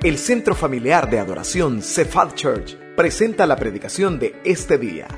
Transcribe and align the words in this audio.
El 0.00 0.16
Centro 0.16 0.54
Familiar 0.54 1.10
de 1.10 1.18
Adoración 1.18 1.82
Cephal 1.82 2.32
Church 2.36 2.76
presenta 2.96 3.48
la 3.48 3.56
predicación 3.56 4.20
de 4.20 4.40
este 4.44 4.78
día. 4.78 5.08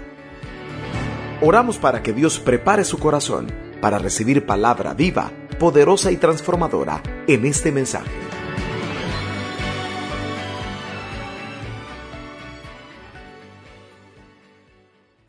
Oramos 1.42 1.76
para 1.76 2.02
que 2.02 2.14
Dios 2.14 2.38
prepare 2.38 2.84
su 2.84 2.98
corazón 2.98 3.52
para 3.82 3.98
recibir 3.98 4.46
palabra 4.46 4.94
viva, 4.94 5.32
poderosa 5.58 6.10
y 6.10 6.16
transformadora 6.16 7.02
en 7.26 7.44
este 7.44 7.70
mensaje. 7.70 8.10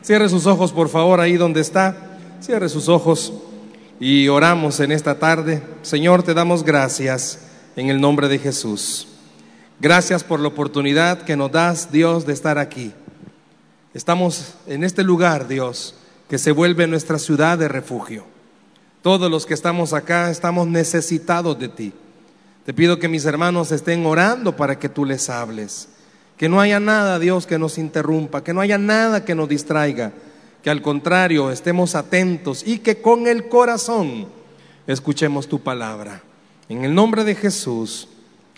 Cierre 0.01 0.29
sus 0.29 0.47
ojos, 0.47 0.71
por 0.71 0.87
favor, 0.87 1.19
ahí 1.19 1.35
donde 1.35 1.59
está. 1.59 2.19
Cierre 2.39 2.69
sus 2.69 2.87
ojos 2.87 3.33
y 3.99 4.29
oramos 4.29 4.79
en 4.79 4.93
esta 4.93 5.19
tarde. 5.19 5.61
Señor, 5.81 6.23
te 6.23 6.33
damos 6.33 6.63
gracias 6.63 7.49
en 7.75 7.89
el 7.89 7.99
nombre 7.99 8.29
de 8.29 8.39
Jesús. 8.39 9.10
Gracias 9.81 10.23
por 10.23 10.39
la 10.39 10.49
oportunidad 10.49 11.23
que 11.23 11.35
nos 11.35 11.51
das, 11.51 11.91
Dios, 11.91 12.27
de 12.27 12.33
estar 12.33 12.59
aquí. 12.59 12.93
Estamos 13.95 14.53
en 14.67 14.83
este 14.83 15.01
lugar, 15.01 15.47
Dios, 15.47 15.95
que 16.29 16.37
se 16.37 16.51
vuelve 16.51 16.85
nuestra 16.85 17.17
ciudad 17.17 17.57
de 17.57 17.67
refugio. 17.67 18.23
Todos 19.01 19.31
los 19.31 19.47
que 19.47 19.55
estamos 19.55 19.93
acá 19.93 20.29
estamos 20.29 20.67
necesitados 20.67 21.57
de 21.57 21.67
ti. 21.67 21.93
Te 22.63 22.75
pido 22.75 22.99
que 22.99 23.07
mis 23.07 23.25
hermanos 23.25 23.71
estén 23.71 24.05
orando 24.05 24.55
para 24.55 24.77
que 24.77 24.87
tú 24.87 25.03
les 25.03 25.31
hables. 25.31 25.87
Que 26.37 26.47
no 26.47 26.61
haya 26.61 26.79
nada, 26.79 27.17
Dios, 27.17 27.47
que 27.47 27.57
nos 27.57 27.79
interrumpa, 27.79 28.43
que 28.43 28.53
no 28.53 28.61
haya 28.61 28.77
nada 28.77 29.25
que 29.25 29.33
nos 29.33 29.49
distraiga, 29.49 30.11
que 30.61 30.69
al 30.69 30.83
contrario 30.83 31.49
estemos 31.49 31.95
atentos 31.95 32.61
y 32.67 32.77
que 32.77 33.01
con 33.01 33.25
el 33.25 33.49
corazón 33.49 34.27
escuchemos 34.85 35.47
tu 35.47 35.59
palabra. 35.59 36.21
En 36.69 36.85
el 36.85 36.93
nombre 36.93 37.23
de 37.23 37.33
Jesús, 37.33 38.09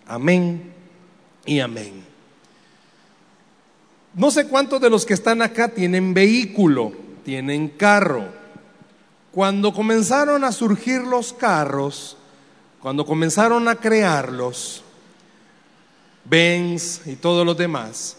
amén 0.05 0.72
y 1.45 1.59
amén. 1.59 2.03
No 4.13 4.29
sé 4.29 4.47
cuántos 4.47 4.79
de 4.79 4.89
los 4.89 5.05
que 5.05 5.15
están 5.15 5.41
acá 5.41 5.69
tienen 5.69 6.13
vehículo, 6.13 6.93
tienen 7.25 7.69
carro. 7.69 8.25
Cuando 9.31 9.73
comenzaron 9.73 10.43
a 10.43 10.51
surgir 10.51 11.01
los 11.01 11.33
carros, 11.33 12.17
cuando 12.79 13.05
comenzaron 13.05 13.67
a 13.67 13.75
crearlos, 13.75 14.83
Benz 16.25 17.07
y 17.07 17.15
todos 17.15 17.45
los 17.45 17.57
demás, 17.57 18.17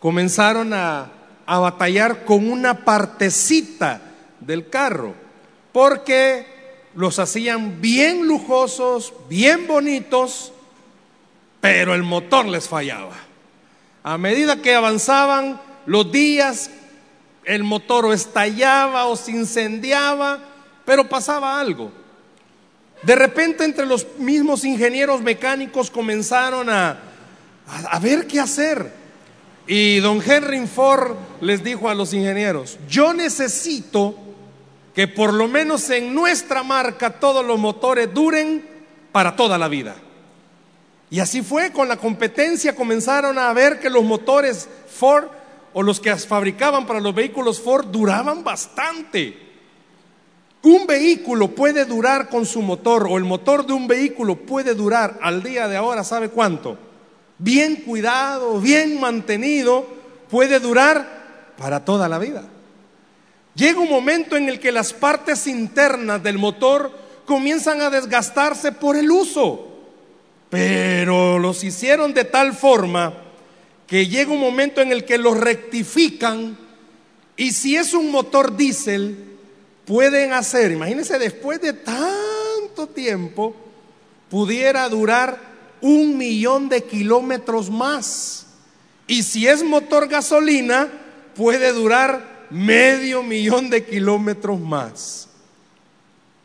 comenzaron 0.00 0.72
a, 0.74 1.12
a 1.46 1.58
batallar 1.58 2.24
con 2.24 2.50
una 2.50 2.84
partecita 2.84 4.00
del 4.40 4.68
carro, 4.68 5.14
porque 5.72 6.46
los 6.96 7.18
hacían 7.18 7.80
bien 7.80 8.26
lujosos, 8.26 9.12
bien 9.28 9.66
bonitos, 9.66 10.52
pero 11.60 11.94
el 11.94 12.02
motor 12.02 12.46
les 12.46 12.68
fallaba. 12.68 13.16
A 14.02 14.18
medida 14.18 14.62
que 14.62 14.74
avanzaban 14.74 15.60
los 15.86 16.10
días, 16.12 16.70
el 17.44 17.64
motor 17.64 18.06
o 18.06 18.12
estallaba 18.12 19.06
o 19.06 19.16
se 19.16 19.32
incendiaba, 19.32 20.38
pero 20.84 21.08
pasaba 21.08 21.60
algo. 21.60 21.90
De 23.02 23.14
repente 23.14 23.64
entre 23.64 23.86
los 23.86 24.06
mismos 24.18 24.64
ingenieros 24.64 25.20
mecánicos 25.20 25.90
comenzaron 25.90 26.70
a, 26.70 26.98
a, 27.66 27.98
ver 27.98 28.26
qué 28.26 28.40
hacer. 28.40 28.92
Y 29.66 29.98
don 29.98 30.22
Henry 30.24 30.66
Ford 30.66 31.16
les 31.40 31.62
dijo 31.62 31.88
a 31.88 31.94
los 31.94 32.14
ingenieros, 32.14 32.78
yo 32.88 33.12
necesito 33.12 34.14
que 34.94 35.08
por 35.08 35.34
lo 35.34 35.46
menos 35.48 35.90
en 35.90 36.14
nuestra 36.14 36.62
marca 36.62 37.10
todos 37.20 37.44
los 37.44 37.58
motores 37.58 38.12
duren 38.14 38.64
para 39.12 39.36
toda 39.36 39.58
la 39.58 39.68
vida. 39.68 39.96
Y 41.10 41.20
así 41.20 41.42
fue, 41.42 41.72
con 41.72 41.88
la 41.88 41.96
competencia 41.96 42.74
comenzaron 42.74 43.38
a 43.38 43.52
ver 43.52 43.78
que 43.78 43.90
los 43.90 44.04
motores 44.04 44.68
Ford 44.88 45.26
o 45.72 45.82
los 45.82 46.00
que 46.00 46.14
fabricaban 46.16 46.86
para 46.86 47.00
los 47.00 47.14
vehículos 47.14 47.60
Ford 47.60 47.86
duraban 47.86 48.42
bastante. 48.42 49.46
Un 50.62 50.86
vehículo 50.86 51.54
puede 51.54 51.84
durar 51.84 52.28
con 52.28 52.44
su 52.44 52.60
motor 52.60 53.06
o 53.08 53.18
el 53.18 53.24
motor 53.24 53.66
de 53.66 53.72
un 53.72 53.86
vehículo 53.86 54.36
puede 54.36 54.74
durar 54.74 55.18
al 55.22 55.42
día 55.42 55.68
de 55.68 55.76
ahora, 55.76 56.02
¿sabe 56.02 56.28
cuánto? 56.28 56.76
Bien 57.38 57.76
cuidado, 57.76 58.58
bien 58.60 58.98
mantenido, 58.98 59.86
puede 60.28 60.58
durar 60.58 61.54
para 61.56 61.84
toda 61.84 62.08
la 62.08 62.18
vida. 62.18 62.42
Llega 63.54 63.78
un 63.78 63.88
momento 63.88 64.36
en 64.36 64.48
el 64.48 64.58
que 64.58 64.72
las 64.72 64.92
partes 64.92 65.46
internas 65.46 66.22
del 66.22 66.38
motor 66.38 66.90
comienzan 67.26 67.80
a 67.80 67.90
desgastarse 67.90 68.72
por 68.72 68.96
el 68.96 69.10
uso. 69.10 69.75
Pero 70.56 71.38
los 71.38 71.62
hicieron 71.64 72.14
de 72.14 72.24
tal 72.24 72.54
forma 72.54 73.12
que 73.86 74.08
llega 74.08 74.32
un 74.32 74.40
momento 74.40 74.80
en 74.80 74.90
el 74.90 75.04
que 75.04 75.18
los 75.18 75.36
rectifican 75.36 76.56
y 77.36 77.52
si 77.52 77.76
es 77.76 77.92
un 77.92 78.10
motor 78.10 78.56
diésel, 78.56 79.36
pueden 79.84 80.32
hacer, 80.32 80.72
imagínense, 80.72 81.18
después 81.18 81.60
de 81.60 81.74
tanto 81.74 82.86
tiempo, 82.86 83.54
pudiera 84.30 84.88
durar 84.88 85.38
un 85.82 86.16
millón 86.16 86.70
de 86.70 86.84
kilómetros 86.84 87.68
más. 87.68 88.46
Y 89.06 89.24
si 89.24 89.46
es 89.46 89.62
motor 89.62 90.08
gasolina, 90.08 90.88
puede 91.34 91.70
durar 91.74 92.46
medio 92.48 93.22
millón 93.22 93.68
de 93.68 93.84
kilómetros 93.84 94.58
más. 94.58 95.28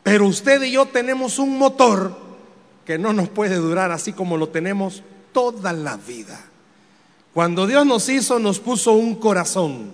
Pero 0.02 0.26
usted 0.26 0.60
y 0.64 0.72
yo 0.72 0.84
tenemos 0.84 1.38
un 1.38 1.56
motor 1.56 2.31
que 2.84 2.98
no 2.98 3.12
nos 3.12 3.28
puede 3.28 3.56
durar 3.56 3.90
así 3.92 4.12
como 4.12 4.36
lo 4.36 4.48
tenemos 4.48 5.02
toda 5.32 5.72
la 5.72 5.96
vida. 5.96 6.38
Cuando 7.32 7.66
Dios 7.66 7.86
nos 7.86 8.08
hizo, 8.08 8.38
nos 8.38 8.58
puso 8.58 8.92
un 8.92 9.14
corazón. 9.14 9.92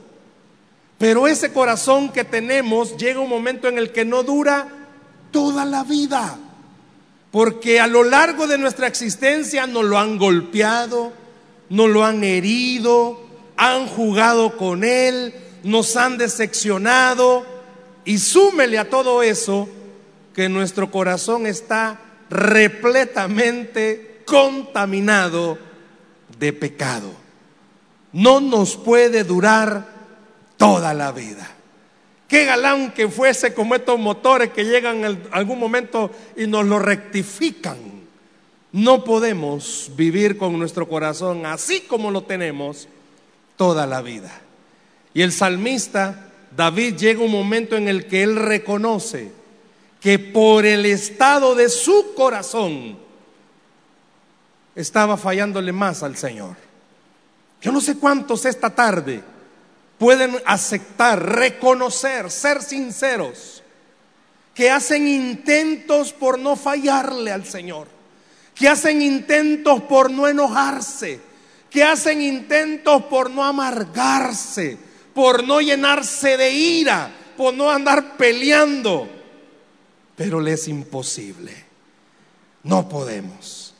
Pero 0.98 1.28
ese 1.28 1.52
corazón 1.52 2.10
que 2.10 2.24
tenemos 2.24 2.96
llega 2.96 3.20
un 3.20 3.28
momento 3.28 3.68
en 3.68 3.78
el 3.78 3.92
que 3.92 4.04
no 4.04 4.24
dura 4.24 4.68
toda 5.30 5.64
la 5.64 5.84
vida. 5.84 6.38
Porque 7.30 7.78
a 7.80 7.86
lo 7.86 8.02
largo 8.02 8.46
de 8.46 8.58
nuestra 8.58 8.88
existencia 8.88 9.66
nos 9.66 9.84
lo 9.84 9.98
han 9.98 10.18
golpeado, 10.18 11.12
nos 11.68 11.88
lo 11.88 12.04
han 12.04 12.24
herido, 12.24 13.20
han 13.56 13.86
jugado 13.86 14.56
con 14.56 14.82
él, 14.82 15.34
nos 15.62 15.94
han 15.96 16.18
decepcionado. 16.18 17.44
Y 18.04 18.18
súmele 18.18 18.78
a 18.78 18.90
todo 18.90 19.22
eso 19.22 19.68
que 20.34 20.48
nuestro 20.48 20.90
corazón 20.90 21.46
está 21.46 22.00
repletamente 22.30 24.22
contaminado 24.24 25.58
de 26.38 26.52
pecado. 26.52 27.10
No 28.12 28.40
nos 28.40 28.76
puede 28.76 29.24
durar 29.24 29.86
toda 30.56 30.94
la 30.94 31.12
vida. 31.12 31.48
Qué 32.28 32.44
galán 32.44 32.92
que 32.92 33.08
fuese 33.08 33.54
como 33.54 33.74
estos 33.74 33.98
motores 33.98 34.50
que 34.50 34.64
llegan 34.64 35.04
en 35.04 35.22
algún 35.30 35.58
momento 35.58 36.10
y 36.36 36.46
nos 36.46 36.66
lo 36.66 36.78
rectifican. 36.78 37.78
No 38.72 39.02
podemos 39.02 39.90
vivir 39.96 40.36
con 40.36 40.58
nuestro 40.58 40.88
corazón 40.88 41.46
así 41.46 41.80
como 41.80 42.10
lo 42.10 42.24
tenemos 42.24 42.86
toda 43.56 43.86
la 43.86 44.02
vida. 44.02 44.30
Y 45.14 45.22
el 45.22 45.32
salmista 45.32 46.28
David 46.54 46.96
llega 46.96 47.22
un 47.22 47.30
momento 47.30 47.76
en 47.76 47.88
el 47.88 48.06
que 48.06 48.22
él 48.22 48.36
reconoce 48.36 49.32
que 50.00 50.18
por 50.18 50.64
el 50.64 50.86
estado 50.86 51.54
de 51.54 51.68
su 51.68 52.14
corazón 52.14 52.98
estaba 54.74 55.16
fallándole 55.16 55.72
más 55.72 56.02
al 56.02 56.16
Señor. 56.16 56.56
Yo 57.60 57.72
no 57.72 57.80
sé 57.80 57.96
cuántos 57.96 58.44
esta 58.44 58.70
tarde 58.70 59.22
pueden 59.98 60.40
aceptar, 60.46 61.20
reconocer, 61.20 62.30
ser 62.30 62.62
sinceros, 62.62 63.64
que 64.54 64.70
hacen 64.70 65.08
intentos 65.08 66.12
por 66.12 66.38
no 66.38 66.54
fallarle 66.54 67.32
al 67.32 67.44
Señor, 67.44 67.88
que 68.54 68.68
hacen 68.68 69.02
intentos 69.02 69.82
por 69.82 70.10
no 70.10 70.28
enojarse, 70.28 71.20
que 71.70 71.82
hacen 71.82 72.22
intentos 72.22 73.04
por 73.04 73.30
no 73.30 73.44
amargarse, 73.44 74.78
por 75.12 75.44
no 75.44 75.60
llenarse 75.60 76.36
de 76.36 76.52
ira, 76.52 77.10
por 77.36 77.52
no 77.54 77.70
andar 77.70 78.16
peleando 78.16 79.17
pero 80.18 80.40
le 80.40 80.54
es 80.54 80.66
imposible. 80.66 81.52
No 82.64 82.88
podemos. 82.88 83.72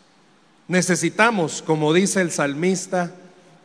Necesitamos, 0.69 1.62
como 1.62 1.93
dice 1.93 2.20
el 2.20 2.31
salmista, 2.31 3.12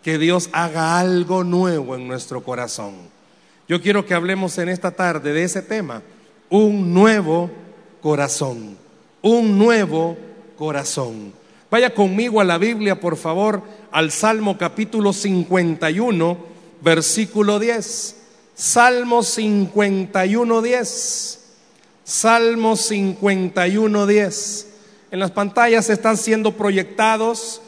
que 0.01 0.17
Dios 0.17 0.49
haga 0.51 0.99
algo 0.99 1.43
nuevo 1.43 1.95
en 1.95 2.07
nuestro 2.07 2.43
corazón. 2.43 2.95
Yo 3.69 3.79
quiero 3.79 4.05
que 4.05 4.15
hablemos 4.15 4.57
en 4.57 4.69
esta 4.69 4.91
tarde 4.91 5.33
de 5.33 5.43
ese 5.43 5.61
tema, 5.61 6.01
un 6.49 6.93
nuevo 6.93 7.51
corazón, 8.01 8.75
un 9.21 9.57
nuevo 9.59 10.17
corazón. 10.57 11.31
Vaya 11.69 11.93
conmigo 11.93 12.41
a 12.41 12.43
la 12.43 12.57
Biblia, 12.57 12.99
por 12.99 13.17
favor, 13.17 13.61
al 13.91 14.11
Salmo 14.11 14.57
capítulo 14.57 15.13
51, 15.13 16.37
versículo 16.81 17.59
10. 17.59 18.15
Salmo 18.55 19.21
51, 19.21 20.61
10. 20.61 21.42
Salmo 22.03 22.75
51, 22.75 24.07
10. 24.07 24.67
En 25.11 25.19
las 25.19 25.31
pantallas 25.31 25.89
están 25.89 26.17
siendo 26.17 26.51
proyectados 26.53 27.61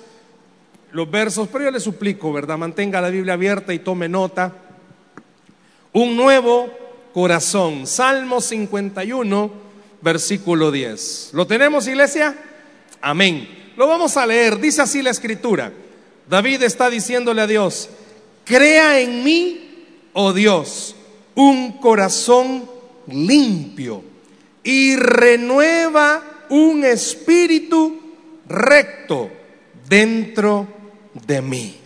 los 0.91 1.09
versos, 1.09 1.47
pero 1.51 1.65
yo 1.65 1.71
le 1.71 1.79
suplico, 1.79 2.33
¿verdad? 2.33 2.57
Mantenga 2.57 3.01
la 3.01 3.09
Biblia 3.09 3.33
abierta 3.33 3.73
y 3.73 3.79
tome 3.79 4.09
nota. 4.09 4.53
Un 5.93 6.17
nuevo 6.17 6.69
corazón. 7.13 7.87
Salmo 7.87 8.41
51, 8.41 9.51
versículo 10.01 10.71
10. 10.71 11.29
¿Lo 11.33 11.47
tenemos, 11.47 11.87
iglesia? 11.87 12.35
Amén. 13.01 13.73
Lo 13.77 13.87
vamos 13.87 14.17
a 14.17 14.25
leer. 14.25 14.59
Dice 14.59 14.81
así 14.81 15.01
la 15.01 15.11
escritura. 15.11 15.71
David 16.29 16.63
está 16.63 16.89
diciéndole 16.89 17.41
a 17.41 17.47
Dios, 17.47 17.89
crea 18.43 18.99
en 18.99 19.23
mí, 19.23 19.85
oh 20.13 20.33
Dios, 20.33 20.95
un 21.35 21.73
corazón 21.79 22.67
limpio 23.07 24.14
y 24.65 24.95
renueva 24.95 26.23
un 26.49 26.83
espíritu 26.83 28.01
recto 28.49 29.29
dentro 29.87 30.67
de 31.25 31.41
mí. 31.41 31.77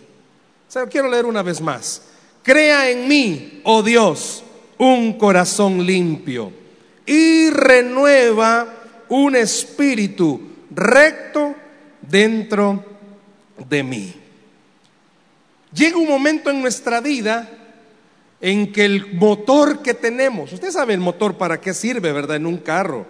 O 0.74 0.86
quiero 0.88 1.08
leer 1.08 1.26
una 1.26 1.42
vez 1.42 1.60
más. 1.60 2.02
Crea 2.42 2.88
en 2.88 3.06
mí, 3.06 3.60
oh 3.64 3.82
Dios, 3.82 4.42
un 4.78 5.18
corazón 5.18 5.84
limpio 5.84 6.52
y 7.04 7.50
renueva 7.50 8.66
un 9.10 9.36
espíritu 9.36 10.40
recto 10.70 11.54
dentro 12.00 12.82
de 13.68 13.82
mí. 13.82 14.14
Llega 15.74 15.98
un 15.98 16.08
momento 16.08 16.48
en 16.48 16.62
nuestra 16.62 17.02
vida 17.02 17.59
en 18.40 18.72
que 18.72 18.84
el 18.84 19.12
motor 19.14 19.82
que 19.82 19.94
tenemos, 19.94 20.52
usted 20.52 20.70
sabe 20.70 20.94
el 20.94 21.00
motor 21.00 21.36
para 21.36 21.60
qué 21.60 21.74
sirve, 21.74 22.12
¿verdad? 22.12 22.36
En 22.36 22.46
un 22.46 22.58
carro. 22.58 23.06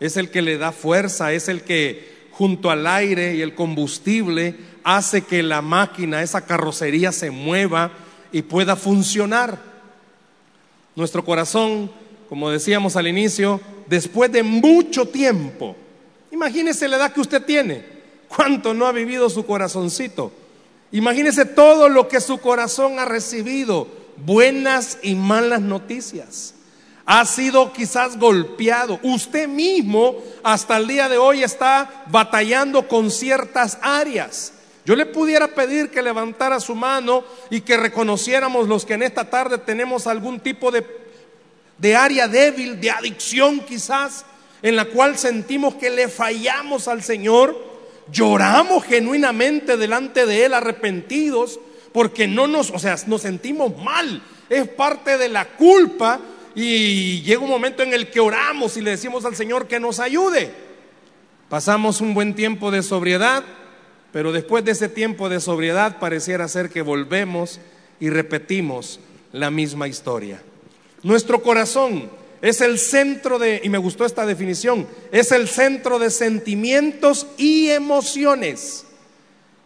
Es 0.00 0.16
el 0.16 0.30
que 0.30 0.42
le 0.42 0.58
da 0.58 0.70
fuerza, 0.70 1.32
es 1.32 1.48
el 1.48 1.62
que 1.62 2.28
junto 2.30 2.70
al 2.70 2.86
aire 2.86 3.34
y 3.34 3.42
el 3.42 3.56
combustible 3.56 4.54
hace 4.84 5.22
que 5.22 5.42
la 5.42 5.60
máquina, 5.60 6.22
esa 6.22 6.46
carrocería 6.46 7.10
se 7.10 7.32
mueva 7.32 7.90
y 8.30 8.42
pueda 8.42 8.76
funcionar. 8.76 9.58
Nuestro 10.94 11.24
corazón, 11.24 11.90
como 12.28 12.50
decíamos 12.50 12.94
al 12.94 13.08
inicio, 13.08 13.60
después 13.88 14.30
de 14.30 14.44
mucho 14.44 15.08
tiempo, 15.08 15.74
imagínese 16.30 16.86
la 16.86 16.98
edad 16.98 17.12
que 17.12 17.20
usted 17.20 17.44
tiene, 17.44 17.84
cuánto 18.28 18.72
no 18.72 18.86
ha 18.86 18.92
vivido 18.92 19.28
su 19.28 19.44
corazoncito. 19.44 20.32
Imagínese 20.92 21.44
todo 21.44 21.88
lo 21.88 22.06
que 22.06 22.20
su 22.20 22.38
corazón 22.38 23.00
ha 23.00 23.04
recibido, 23.04 23.88
buenas 24.24 24.98
y 25.02 25.14
malas 25.14 25.60
noticias. 25.60 26.54
Ha 27.06 27.24
sido 27.24 27.72
quizás 27.72 28.18
golpeado. 28.18 29.00
Usted 29.02 29.48
mismo 29.48 30.16
hasta 30.42 30.76
el 30.76 30.86
día 30.86 31.08
de 31.08 31.16
hoy 31.16 31.42
está 31.42 32.04
batallando 32.10 32.86
con 32.86 33.10
ciertas 33.10 33.78
áreas. 33.80 34.52
Yo 34.84 34.94
le 34.94 35.06
pudiera 35.06 35.48
pedir 35.48 35.90
que 35.90 36.02
levantara 36.02 36.60
su 36.60 36.74
mano 36.74 37.24
y 37.50 37.62
que 37.62 37.76
reconociéramos 37.76 38.68
los 38.68 38.84
que 38.84 38.94
en 38.94 39.02
esta 39.02 39.28
tarde 39.28 39.58
tenemos 39.58 40.06
algún 40.06 40.40
tipo 40.40 40.70
de, 40.70 40.86
de 41.78 41.96
área 41.96 42.28
débil, 42.28 42.80
de 42.80 42.90
adicción 42.90 43.60
quizás, 43.60 44.24
en 44.62 44.76
la 44.76 44.86
cual 44.86 45.16
sentimos 45.18 45.74
que 45.74 45.90
le 45.90 46.08
fallamos 46.08 46.88
al 46.88 47.02
Señor 47.02 47.68
lloramos 48.10 48.84
genuinamente 48.84 49.76
delante 49.76 50.26
de 50.26 50.46
Él 50.46 50.54
arrepentidos 50.54 51.60
porque 51.98 52.28
no 52.28 52.46
nos, 52.46 52.70
o 52.70 52.78
sea, 52.78 52.96
nos 53.08 53.22
sentimos 53.22 53.76
mal. 53.76 54.22
Es 54.48 54.68
parte 54.68 55.18
de 55.18 55.28
la 55.28 55.48
culpa 55.48 56.20
y 56.54 57.22
llega 57.22 57.40
un 57.40 57.50
momento 57.50 57.82
en 57.82 57.92
el 57.92 58.08
que 58.08 58.20
oramos 58.20 58.76
y 58.76 58.82
le 58.82 58.90
decimos 58.90 59.24
al 59.24 59.34
Señor 59.34 59.66
que 59.66 59.80
nos 59.80 59.98
ayude. 59.98 60.54
Pasamos 61.48 62.00
un 62.00 62.14
buen 62.14 62.36
tiempo 62.36 62.70
de 62.70 62.84
sobriedad, 62.84 63.42
pero 64.12 64.30
después 64.30 64.64
de 64.64 64.70
ese 64.70 64.88
tiempo 64.88 65.28
de 65.28 65.40
sobriedad 65.40 65.98
pareciera 65.98 66.46
ser 66.46 66.70
que 66.70 66.82
volvemos 66.82 67.58
y 67.98 68.10
repetimos 68.10 69.00
la 69.32 69.50
misma 69.50 69.88
historia. 69.88 70.40
Nuestro 71.02 71.42
corazón 71.42 72.08
es 72.42 72.60
el 72.60 72.78
centro 72.78 73.40
de, 73.40 73.60
y 73.64 73.70
me 73.70 73.78
gustó 73.78 74.04
esta 74.04 74.24
definición, 74.24 74.86
es 75.10 75.32
el 75.32 75.48
centro 75.48 75.98
de 75.98 76.10
sentimientos 76.10 77.26
y 77.38 77.70
emociones 77.70 78.84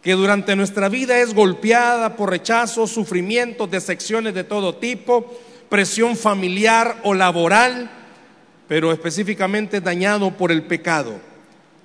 que 0.03 0.11
durante 0.11 0.55
nuestra 0.57 0.89
vida 0.89 1.19
es 1.19 1.33
golpeada 1.33 2.17
por 2.17 2.29
rechazos, 2.29 2.91
sufrimientos, 2.91 3.71
decepciones 3.71 4.33
de 4.33 4.43
todo 4.43 4.75
tipo, 4.75 5.33
presión 5.69 6.17
familiar 6.17 6.99
o 7.03 7.13
laboral, 7.13 7.89
pero 8.67 8.91
específicamente 8.91 9.79
dañado 9.79 10.31
por 10.31 10.51
el 10.51 10.63
pecado. 10.63 11.15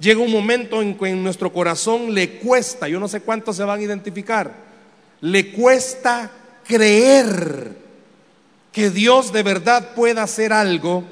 Llega 0.00 0.20
un 0.20 0.32
momento 0.32 0.82
en 0.82 0.98
que 0.98 1.10
en 1.10 1.22
nuestro 1.22 1.52
corazón 1.52 2.12
le 2.12 2.38
cuesta, 2.38 2.88
yo 2.88 2.98
no 2.98 3.06
sé 3.06 3.20
cuántos 3.20 3.56
se 3.56 3.62
van 3.62 3.78
a 3.78 3.84
identificar, 3.84 4.52
le 5.20 5.52
cuesta 5.52 6.28
creer 6.66 7.76
que 8.72 8.90
Dios 8.90 9.32
de 9.32 9.44
verdad 9.44 9.94
pueda 9.94 10.24
hacer 10.24 10.52
algo, 10.52 11.04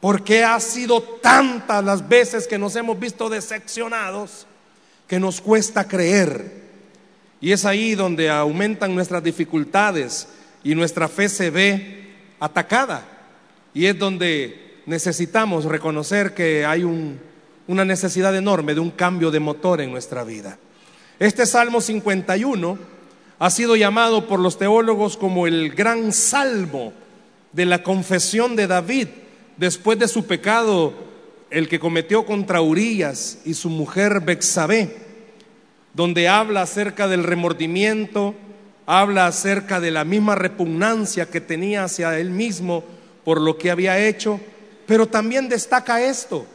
porque 0.00 0.42
ha 0.42 0.58
sido 0.58 1.00
tantas 1.02 1.84
las 1.84 2.08
veces 2.08 2.48
que 2.48 2.58
nos 2.58 2.74
hemos 2.74 2.98
visto 2.98 3.28
decepcionados 3.28 4.48
que 5.10 5.18
nos 5.18 5.40
cuesta 5.40 5.88
creer. 5.88 6.52
Y 7.40 7.50
es 7.50 7.64
ahí 7.64 7.96
donde 7.96 8.30
aumentan 8.30 8.94
nuestras 8.94 9.24
dificultades 9.24 10.28
y 10.62 10.76
nuestra 10.76 11.08
fe 11.08 11.28
se 11.28 11.50
ve 11.50 12.12
atacada. 12.38 13.02
Y 13.74 13.86
es 13.86 13.98
donde 13.98 14.82
necesitamos 14.86 15.64
reconocer 15.64 16.32
que 16.32 16.64
hay 16.64 16.84
una 17.66 17.84
necesidad 17.84 18.36
enorme 18.36 18.72
de 18.72 18.78
un 18.78 18.92
cambio 18.92 19.32
de 19.32 19.40
motor 19.40 19.80
en 19.80 19.90
nuestra 19.90 20.22
vida. 20.22 20.58
Este 21.18 21.44
Salmo 21.44 21.80
51 21.80 22.78
ha 23.40 23.50
sido 23.50 23.74
llamado 23.74 24.28
por 24.28 24.38
los 24.38 24.58
teólogos 24.58 25.16
como 25.16 25.48
el 25.48 25.70
gran 25.70 26.12
salmo 26.12 26.92
de 27.52 27.66
la 27.66 27.82
confesión 27.82 28.54
de 28.54 28.68
David 28.68 29.08
después 29.56 29.98
de 29.98 30.06
su 30.06 30.28
pecado, 30.28 30.94
el 31.50 31.68
que 31.68 31.80
cometió 31.80 32.24
contra 32.24 32.60
Urias 32.60 33.38
y 33.44 33.54
su 33.54 33.68
mujer 33.68 34.20
Bexabé, 34.20 34.96
donde 35.94 36.28
habla 36.28 36.62
acerca 36.62 37.08
del 37.08 37.24
remordimiento, 37.24 38.34
habla 38.86 39.26
acerca 39.26 39.80
de 39.80 39.90
la 39.90 40.04
misma 40.04 40.34
repugnancia 40.34 41.26
que 41.26 41.40
tenía 41.40 41.84
hacia 41.84 42.18
él 42.18 42.30
mismo 42.30 42.84
por 43.24 43.40
lo 43.40 43.58
que 43.58 43.70
había 43.70 43.98
hecho, 43.98 44.40
pero 44.86 45.06
también 45.06 45.48
destaca 45.48 46.02
esto, 46.02 46.46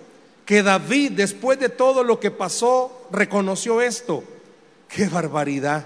que 0.46 0.64
David 0.64 1.12
después 1.14 1.60
de 1.60 1.70
todo 1.70 2.04
lo 2.04 2.20
que 2.20 2.32
pasó 2.32 3.08
reconoció 3.12 3.82
esto, 3.82 4.24
qué 4.88 5.08
barbaridad 5.08 5.86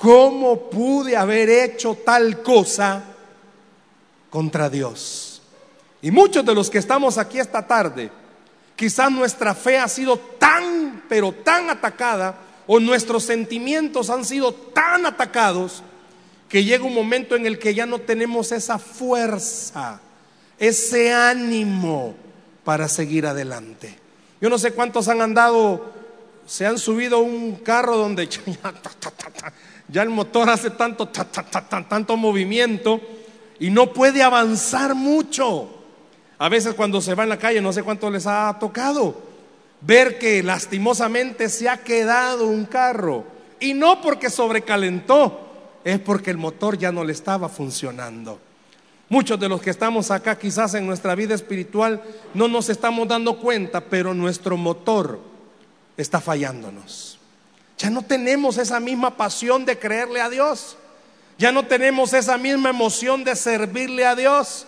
¿Cómo 0.00 0.70
pude 0.70 1.14
haber 1.14 1.50
hecho 1.50 1.94
tal 1.94 2.42
cosa 2.42 3.04
contra 4.30 4.70
Dios? 4.70 5.29
Y 6.02 6.10
muchos 6.10 6.44
de 6.44 6.54
los 6.54 6.70
que 6.70 6.78
estamos 6.78 7.18
aquí 7.18 7.38
esta 7.38 7.66
tarde, 7.66 8.10
quizás 8.76 9.10
nuestra 9.10 9.54
fe 9.54 9.78
ha 9.78 9.88
sido 9.88 10.16
tan, 10.16 11.04
pero 11.08 11.32
tan 11.32 11.68
atacada, 11.68 12.36
o 12.66 12.80
nuestros 12.80 13.24
sentimientos 13.24 14.10
han 14.10 14.24
sido 14.24 14.54
tan 14.54 15.04
atacados, 15.04 15.82
que 16.48 16.64
llega 16.64 16.84
un 16.84 16.94
momento 16.94 17.36
en 17.36 17.46
el 17.46 17.58
que 17.58 17.74
ya 17.74 17.86
no 17.86 18.00
tenemos 18.00 18.50
esa 18.50 18.78
fuerza, 18.78 20.00
ese 20.58 21.12
ánimo 21.12 22.14
para 22.64 22.88
seguir 22.88 23.26
adelante. 23.26 23.96
Yo 24.40 24.48
no 24.48 24.58
sé 24.58 24.72
cuántos 24.72 25.08
han 25.08 25.20
andado, 25.20 25.92
se 26.46 26.66
han 26.66 26.78
subido 26.78 27.18
a 27.18 27.20
un 27.20 27.56
carro 27.56 27.96
donde 27.96 28.28
ya 29.88 30.02
el 30.02 30.08
motor 30.08 30.50
hace 30.50 30.70
tanto, 30.70 31.08
tanto 31.08 32.16
movimiento 32.16 33.00
y 33.60 33.70
no 33.70 33.92
puede 33.92 34.22
avanzar 34.22 34.94
mucho. 34.94 35.79
A 36.40 36.48
veces 36.48 36.72
cuando 36.72 37.02
se 37.02 37.14
va 37.14 37.24
en 37.24 37.28
la 37.28 37.38
calle, 37.38 37.60
no 37.60 37.70
sé 37.70 37.82
cuánto 37.82 38.10
les 38.10 38.26
ha 38.26 38.56
tocado, 38.58 39.14
ver 39.82 40.18
que 40.18 40.42
lastimosamente 40.42 41.50
se 41.50 41.68
ha 41.68 41.84
quedado 41.84 42.46
un 42.46 42.64
carro. 42.64 43.26
Y 43.60 43.74
no 43.74 44.00
porque 44.00 44.30
sobrecalentó, 44.30 45.38
es 45.84 45.98
porque 45.98 46.30
el 46.30 46.38
motor 46.38 46.78
ya 46.78 46.90
no 46.92 47.04
le 47.04 47.12
estaba 47.12 47.50
funcionando. 47.50 48.40
Muchos 49.10 49.38
de 49.38 49.50
los 49.50 49.60
que 49.60 49.68
estamos 49.68 50.10
acá 50.10 50.38
quizás 50.38 50.72
en 50.72 50.86
nuestra 50.86 51.14
vida 51.14 51.34
espiritual 51.34 52.02
no 52.32 52.48
nos 52.48 52.70
estamos 52.70 53.06
dando 53.06 53.38
cuenta, 53.38 53.82
pero 53.82 54.14
nuestro 54.14 54.56
motor 54.56 55.20
está 55.98 56.22
fallándonos. 56.22 57.18
Ya 57.76 57.90
no 57.90 58.00
tenemos 58.00 58.56
esa 58.56 58.80
misma 58.80 59.14
pasión 59.14 59.66
de 59.66 59.78
creerle 59.78 60.22
a 60.22 60.30
Dios. 60.30 60.78
Ya 61.36 61.52
no 61.52 61.66
tenemos 61.66 62.14
esa 62.14 62.38
misma 62.38 62.70
emoción 62.70 63.24
de 63.24 63.36
servirle 63.36 64.06
a 64.06 64.16
Dios. 64.16 64.66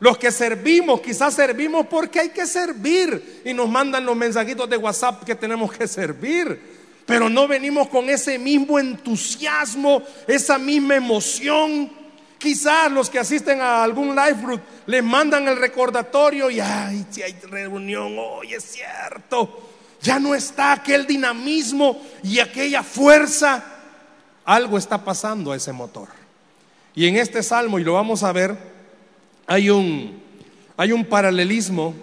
Los 0.00 0.16
que 0.16 0.30
servimos, 0.30 1.00
quizás 1.00 1.34
servimos 1.34 1.86
porque 1.86 2.20
hay 2.20 2.28
que 2.28 2.46
servir 2.46 3.42
y 3.44 3.52
nos 3.52 3.68
mandan 3.68 4.06
los 4.06 4.16
mensajitos 4.16 4.70
de 4.70 4.76
WhatsApp 4.76 5.24
que 5.24 5.34
tenemos 5.34 5.72
que 5.72 5.88
servir. 5.88 6.78
Pero 7.04 7.28
no 7.28 7.48
venimos 7.48 7.88
con 7.88 8.08
ese 8.08 8.38
mismo 8.38 8.78
entusiasmo, 8.78 10.02
esa 10.26 10.58
misma 10.58 10.94
emoción. 10.94 11.90
Quizás 12.38 12.92
los 12.92 13.10
que 13.10 13.18
asisten 13.18 13.60
a 13.60 13.82
algún 13.82 14.14
live 14.14 14.36
group 14.40 14.60
les 14.86 15.02
mandan 15.02 15.48
el 15.48 15.56
recordatorio 15.56 16.50
y 16.50 16.60
ay, 16.60 17.04
si 17.10 17.22
hay 17.22 17.32
reunión 17.42 18.14
hoy, 18.18 18.54
es 18.54 18.62
cierto. 18.62 19.70
Ya 20.00 20.20
no 20.20 20.34
está 20.34 20.72
aquel 20.72 21.06
dinamismo 21.06 22.00
y 22.22 22.38
aquella 22.38 22.84
fuerza. 22.84 23.64
Algo 24.44 24.78
está 24.78 25.02
pasando 25.04 25.50
a 25.50 25.56
ese 25.56 25.72
motor. 25.72 26.08
Y 26.94 27.08
en 27.08 27.16
este 27.16 27.42
salmo, 27.42 27.78
y 27.78 27.84
lo 27.84 27.94
vamos 27.94 28.22
a 28.22 28.32
ver, 28.32 28.77
hay 29.48 29.70
un, 29.70 30.22
hay 30.76 30.92
un 30.92 31.06
paralelismo 31.06 31.94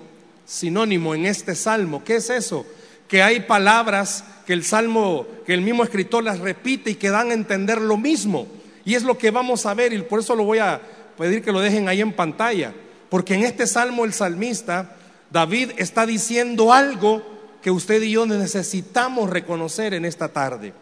sinónimo 0.46 1.14
en 1.14 1.28
este 1.28 1.54
salmo. 1.54 2.04
¿Qué 2.04 2.16
es 2.16 2.32
eso? 2.32 2.66
Que 3.08 3.22
hay 3.22 3.42
palabras 3.42 4.26
que 4.48 4.54
el 4.54 4.64
salmo, 4.64 5.28
que 5.46 5.54
el 5.54 5.62
mismo 5.62 5.84
escritor 5.84 6.24
las 6.24 6.40
repite 6.40 6.90
y 6.90 6.96
que 6.96 7.12
dan 7.12 7.30
a 7.30 7.36
entender 7.36 7.80
lo 7.80 7.98
mismo. 7.98 8.48
Y 8.84 8.96
es 8.96 9.04
lo 9.04 9.18
que 9.20 9.30
vamos 9.30 9.68
a 9.68 9.76
ver 9.76 9.94
y 9.94 10.02
por 10.02 10.20
eso 10.20 10.36
lo 10.36 10.44
voy 10.44 10.58
a 10.58 10.82
pedir 11.18 11.44
que 11.44 11.52
lo 11.52 11.62
dejen 11.62 11.88
ahí 11.88 12.02
en 12.02 12.14
pantalla. 12.14 12.74
Porque 13.10 13.36
en 13.36 13.44
este 13.44 13.68
salmo 13.68 14.06
el 14.06 14.14
salmista, 14.14 14.96
David 15.30 15.74
está 15.78 16.08
diciendo 16.08 16.74
algo 16.74 17.24
que 17.62 17.70
usted 17.70 18.02
y 18.02 18.12
yo 18.12 18.26
necesitamos 18.26 19.30
reconocer 19.30 19.94
en 19.94 20.04
esta 20.04 20.30
tarde. 20.30 20.74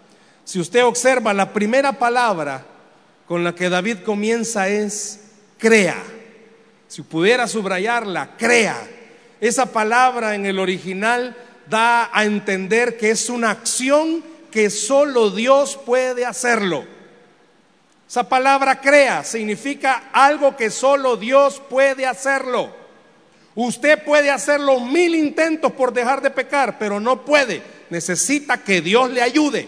Si 0.46 0.62
usted 0.62 0.86
observa, 0.86 1.34
la 1.34 1.52
primera 1.52 2.00
palabra 2.00 2.66
con 3.28 3.44
la 3.44 3.54
que 3.54 3.70
David 3.70 3.98
comienza 4.06 4.70
es 4.70 5.20
crea. 5.58 6.02
Si 6.94 7.02
pudiera 7.02 7.48
subrayarla, 7.48 8.38
crea. 8.38 8.78
Esa 9.42 9.66
palabra 9.66 10.36
en 10.36 10.46
el 10.46 10.60
original 10.60 11.36
da 11.68 12.12
a 12.14 12.24
entender 12.24 12.98
que 12.98 13.10
es 13.10 13.32
una 13.32 13.50
acción 13.50 14.24
que 14.52 14.70
solo 14.70 15.32
Dios 15.32 15.76
puede 15.88 16.24
hacerlo. 16.24 16.86
Esa 18.08 18.30
palabra 18.30 18.80
crea 18.80 19.24
significa 19.24 20.12
algo 20.14 20.56
que 20.56 20.70
solo 20.70 21.18
Dios 21.18 21.60
puede 21.68 22.06
hacerlo. 22.06 22.70
Usted 23.56 24.04
puede 24.04 24.30
hacer 24.30 24.60
los 24.60 24.84
mil 24.84 25.16
intentos 25.16 25.72
por 25.72 25.94
dejar 25.94 26.22
de 26.22 26.30
pecar, 26.30 26.78
pero 26.78 27.00
no 27.00 27.26
puede. 27.26 27.64
Necesita 27.90 28.64
que 28.64 28.82
Dios 28.82 29.10
le 29.10 29.24
ayude. 29.24 29.68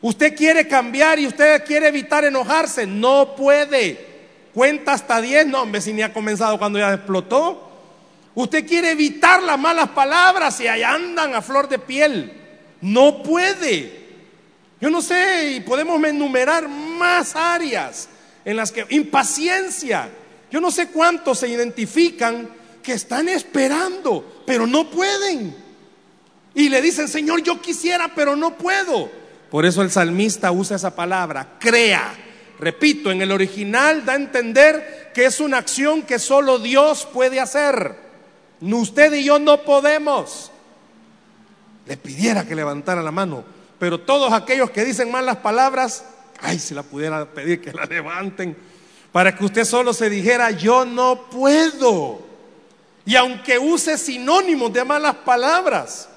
Usted 0.00 0.34
quiere 0.34 0.66
cambiar 0.66 1.18
y 1.18 1.26
usted 1.26 1.62
quiere 1.66 1.88
evitar 1.88 2.24
enojarse, 2.24 2.86
no 2.86 3.36
puede. 3.36 4.13
Cuenta 4.54 4.92
hasta 4.92 5.20
10, 5.20 5.48
no, 5.48 5.62
hombre, 5.62 5.80
si 5.80 5.92
ni 5.92 6.02
ha 6.02 6.12
comenzado 6.12 6.58
cuando 6.58 6.78
ya 6.78 6.94
explotó. 6.94 7.72
Usted 8.36 8.66
quiere 8.66 8.92
evitar 8.92 9.42
las 9.42 9.58
malas 9.58 9.90
palabras 9.90 10.60
y 10.60 10.68
allá 10.68 10.94
andan 10.94 11.34
a 11.34 11.42
flor 11.42 11.68
de 11.68 11.80
piel. 11.80 12.32
No 12.80 13.22
puede. 13.22 14.04
Yo 14.80 14.90
no 14.90 15.02
sé, 15.02 15.54
y 15.56 15.60
podemos 15.60 16.02
enumerar 16.04 16.68
más 16.68 17.34
áreas 17.34 18.08
en 18.44 18.56
las 18.56 18.70
que 18.70 18.86
impaciencia. 18.90 20.08
Yo 20.50 20.60
no 20.60 20.70
sé 20.70 20.88
cuántos 20.88 21.40
se 21.40 21.48
identifican 21.48 22.48
que 22.80 22.92
están 22.92 23.28
esperando, 23.28 24.42
pero 24.46 24.66
no 24.68 24.88
pueden. 24.88 25.56
Y 26.54 26.68
le 26.68 26.80
dicen, 26.80 27.08
Señor, 27.08 27.42
yo 27.42 27.60
quisiera, 27.60 28.12
pero 28.14 28.36
no 28.36 28.56
puedo. 28.56 29.10
Por 29.50 29.66
eso 29.66 29.82
el 29.82 29.90
salmista 29.90 30.52
usa 30.52 30.76
esa 30.76 30.94
palabra, 30.94 31.56
crea. 31.58 32.23
Repito, 32.58 33.10
en 33.10 33.22
el 33.22 33.32
original 33.32 34.04
da 34.04 34.12
a 34.12 34.16
entender 34.16 35.10
que 35.14 35.26
es 35.26 35.40
una 35.40 35.58
acción 35.58 36.02
que 36.02 36.18
solo 36.18 36.58
Dios 36.58 37.06
puede 37.12 37.40
hacer. 37.40 37.96
Usted 38.60 39.12
y 39.14 39.24
yo 39.24 39.38
no 39.38 39.62
podemos. 39.62 40.50
Le 41.86 41.96
pidiera 41.96 42.46
que 42.46 42.54
levantara 42.54 43.02
la 43.02 43.10
mano, 43.10 43.44
pero 43.78 44.00
todos 44.00 44.32
aquellos 44.32 44.70
que 44.70 44.84
dicen 44.84 45.10
malas 45.10 45.36
palabras, 45.36 46.04
ay, 46.40 46.58
si 46.58 46.74
la 46.74 46.82
pudiera 46.82 47.26
pedir 47.26 47.60
que 47.60 47.72
la 47.72 47.84
levanten, 47.84 48.56
para 49.12 49.34
que 49.34 49.44
usted 49.44 49.64
solo 49.64 49.92
se 49.92 50.08
dijera, 50.08 50.50
yo 50.50 50.84
no 50.84 51.28
puedo. 51.30 52.22
Y 53.04 53.16
aunque 53.16 53.58
use 53.58 53.98
sinónimos 53.98 54.72
de 54.72 54.84
malas 54.84 55.16
palabras, 55.16 56.08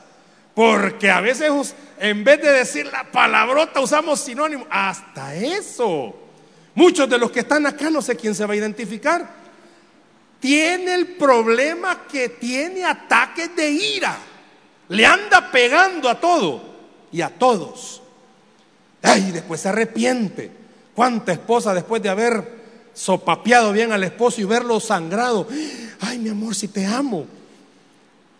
porque 0.55 1.11
a 1.11 1.19
veces 1.19 1.75
en 1.99 2.23
vez 2.23 2.41
de 2.41 2.51
decir 2.51 2.85
la 2.87 3.11
palabrota 3.11 3.81
usamos 3.81 4.21
sinónimos, 4.21 4.67
hasta 4.71 5.35
eso. 5.35 6.26
Muchos 6.77 7.09
de 7.09 7.17
los 7.17 7.31
que 7.31 7.39
están 7.39 7.65
acá 7.65 7.89
no 7.89 8.03
sé 8.03 8.15
quién 8.15 8.35
se 8.35 8.45
va 8.45 8.53
a 8.53 8.57
identificar 8.57 9.27
tiene 10.39 10.93
el 10.93 11.07
problema 11.15 12.03
que 12.07 12.29
tiene 12.29 12.85
ataques 12.85 13.55
de 13.55 13.67
ira. 13.67 14.15
Le 14.89 15.03
anda 15.03 15.49
pegando 15.51 16.07
a 16.07 16.19
todo 16.19 16.61
y 17.11 17.21
a 17.21 17.29
todos. 17.29 18.03
Ay, 19.01 19.31
después 19.31 19.61
se 19.61 19.69
arrepiente. 19.69 20.51
¿Cuánta 20.93 21.31
esposa 21.31 21.73
después 21.73 21.99
de 22.03 22.09
haber 22.09 22.47
sopapeado 22.93 23.73
bien 23.73 23.91
al 23.91 24.03
esposo 24.03 24.39
y 24.39 24.43
verlo 24.43 24.79
sangrado? 24.79 25.47
Ay, 26.01 26.19
mi 26.19 26.29
amor, 26.29 26.53
si 26.53 26.67
te 26.67 26.85
amo. 26.85 27.25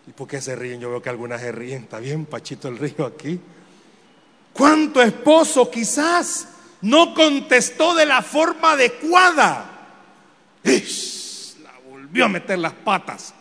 ¿Y 0.06 0.12
por 0.12 0.28
qué 0.28 0.40
se 0.40 0.54
ríen? 0.54 0.78
Yo 0.78 0.90
veo 0.90 1.02
que 1.02 1.10
algunas 1.10 1.40
se 1.40 1.50
ríen. 1.50 1.82
Está 1.82 1.98
bien, 1.98 2.24
Pachito 2.24 2.68
el 2.68 2.78
río 2.78 3.04
aquí. 3.04 3.40
¿Cuánto 4.52 5.02
esposo 5.02 5.68
quizás 5.68 6.46
no 6.82 7.14
contestó 7.14 7.94
de 7.94 8.06
la 8.06 8.22
forma 8.22 8.72
adecuada? 8.72 9.74
volvió 11.90 12.24
a 12.24 12.28
meter 12.28 12.58
las 12.58 12.72
patas. 12.72 13.34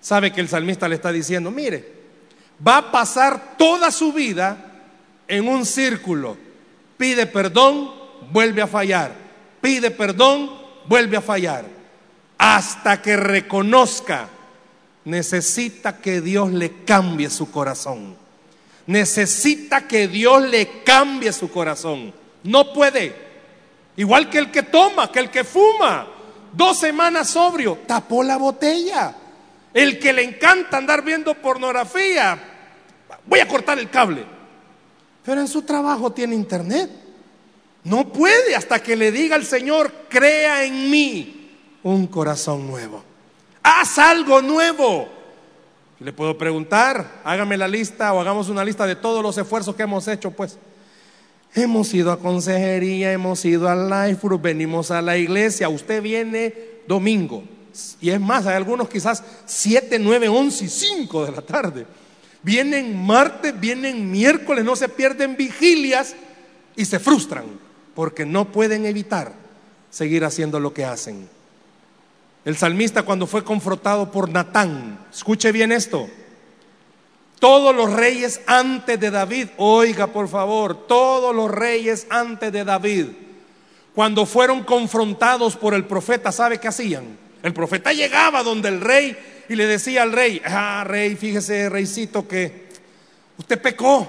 Sabe 0.00 0.32
que 0.32 0.40
el 0.40 0.48
salmista 0.48 0.88
le 0.88 0.94
está 0.94 1.12
diciendo, 1.12 1.50
mire, 1.50 1.92
va 2.66 2.78
a 2.78 2.92
pasar 2.92 3.56
toda 3.56 3.90
su 3.90 4.12
vida 4.12 4.82
en 5.26 5.48
un 5.48 5.66
círculo. 5.66 6.36
Pide 6.96 7.26
perdón, 7.26 7.90
vuelve 8.30 8.62
a 8.62 8.66
fallar. 8.66 9.12
Pide 9.60 9.90
perdón, 9.90 10.50
vuelve 10.86 11.16
a 11.16 11.22
fallar. 11.22 11.64
Hasta 12.38 13.02
que 13.02 13.16
reconozca, 13.16 14.28
necesita 15.04 15.98
que 15.98 16.20
Dios 16.20 16.52
le 16.52 16.84
cambie 16.84 17.30
su 17.30 17.50
corazón. 17.50 18.16
Necesita 18.86 19.86
que 19.86 20.08
Dios 20.08 20.42
le 20.42 20.82
cambie 20.84 21.32
su 21.32 21.50
corazón. 21.50 22.14
No 22.44 22.72
puede. 22.72 23.14
Igual 23.96 24.30
que 24.30 24.38
el 24.38 24.50
que 24.50 24.62
toma, 24.62 25.10
que 25.10 25.18
el 25.18 25.30
que 25.30 25.44
fuma 25.44 26.06
dos 26.52 26.78
semanas 26.78 27.30
sobrio, 27.30 27.78
tapó 27.86 28.22
la 28.22 28.36
botella. 28.36 29.14
El 29.74 29.98
que 29.98 30.12
le 30.12 30.22
encanta 30.22 30.78
andar 30.78 31.02
viendo 31.02 31.34
pornografía, 31.34 32.38
voy 33.26 33.40
a 33.40 33.48
cortar 33.48 33.78
el 33.78 33.90
cable. 33.90 34.24
Pero 35.24 35.40
en 35.40 35.48
su 35.48 35.62
trabajo 35.62 36.10
tiene 36.12 36.34
internet. 36.34 36.90
No 37.84 38.08
puede 38.08 38.56
hasta 38.56 38.82
que 38.82 38.96
le 38.96 39.12
diga 39.12 39.36
al 39.36 39.44
Señor, 39.44 39.92
crea 40.08 40.64
en 40.64 40.90
mí 40.90 41.50
un 41.82 42.06
corazón 42.06 42.66
nuevo. 42.66 43.02
Haz 43.62 43.98
algo 43.98 44.40
nuevo. 44.42 45.08
Le 46.00 46.12
puedo 46.12 46.38
preguntar, 46.38 47.20
hágame 47.24 47.56
la 47.56 47.66
lista 47.66 48.12
o 48.12 48.20
hagamos 48.20 48.48
una 48.48 48.64
lista 48.64 48.86
de 48.86 48.96
todos 48.96 49.22
los 49.22 49.36
esfuerzos 49.36 49.74
que 49.74 49.82
hemos 49.82 50.06
hecho, 50.08 50.30
pues. 50.30 50.58
Hemos 51.58 51.92
ido 51.92 52.12
a 52.12 52.20
consejería, 52.20 53.12
hemos 53.12 53.44
ido 53.44 53.68
a 53.68 54.06
Life 54.06 54.20
Group, 54.22 54.42
venimos 54.42 54.92
a 54.92 55.02
la 55.02 55.18
iglesia. 55.18 55.68
Usted 55.68 56.00
viene 56.00 56.54
domingo. 56.86 57.42
Y 58.00 58.10
es 58.10 58.20
más, 58.20 58.46
hay 58.46 58.54
algunos 58.54 58.88
quizás 58.88 59.24
7, 59.44 59.98
9, 59.98 60.28
11 60.28 60.64
y 60.64 60.68
5 60.68 61.26
de 61.26 61.32
la 61.32 61.42
tarde. 61.42 61.84
Vienen 62.44 62.96
martes, 63.04 63.58
vienen 63.58 64.08
miércoles, 64.08 64.64
no 64.64 64.76
se 64.76 64.88
pierden 64.88 65.36
vigilias 65.36 66.14
y 66.76 66.84
se 66.84 67.00
frustran 67.00 67.46
porque 67.96 68.24
no 68.24 68.52
pueden 68.52 68.86
evitar 68.86 69.32
seguir 69.90 70.24
haciendo 70.24 70.60
lo 70.60 70.72
que 70.72 70.84
hacen. 70.84 71.28
El 72.44 72.56
salmista 72.56 73.02
cuando 73.02 73.26
fue 73.26 73.42
confrontado 73.42 74.12
por 74.12 74.28
Natán, 74.28 75.06
escuche 75.12 75.50
bien 75.50 75.72
esto, 75.72 76.08
todos 77.38 77.74
los 77.74 77.92
reyes 77.92 78.40
antes 78.46 78.98
de 78.98 79.10
David, 79.10 79.48
oiga 79.56 80.08
por 80.08 80.28
favor, 80.28 80.86
todos 80.86 81.34
los 81.34 81.50
reyes 81.50 82.06
antes 82.10 82.52
de 82.52 82.64
David, 82.64 83.06
cuando 83.94 84.26
fueron 84.26 84.64
confrontados 84.64 85.56
por 85.56 85.74
el 85.74 85.84
profeta, 85.84 86.32
¿sabe 86.32 86.58
qué 86.58 86.68
hacían? 86.68 87.18
El 87.42 87.52
profeta 87.52 87.92
llegaba 87.92 88.42
donde 88.42 88.68
el 88.68 88.80
rey 88.80 89.16
y 89.48 89.54
le 89.54 89.66
decía 89.66 90.02
al 90.02 90.12
rey, 90.12 90.42
ah, 90.44 90.84
rey, 90.86 91.16
fíjese, 91.16 91.68
reycito, 91.68 92.26
que 92.26 92.68
usted 93.38 93.60
pecó. 93.60 94.08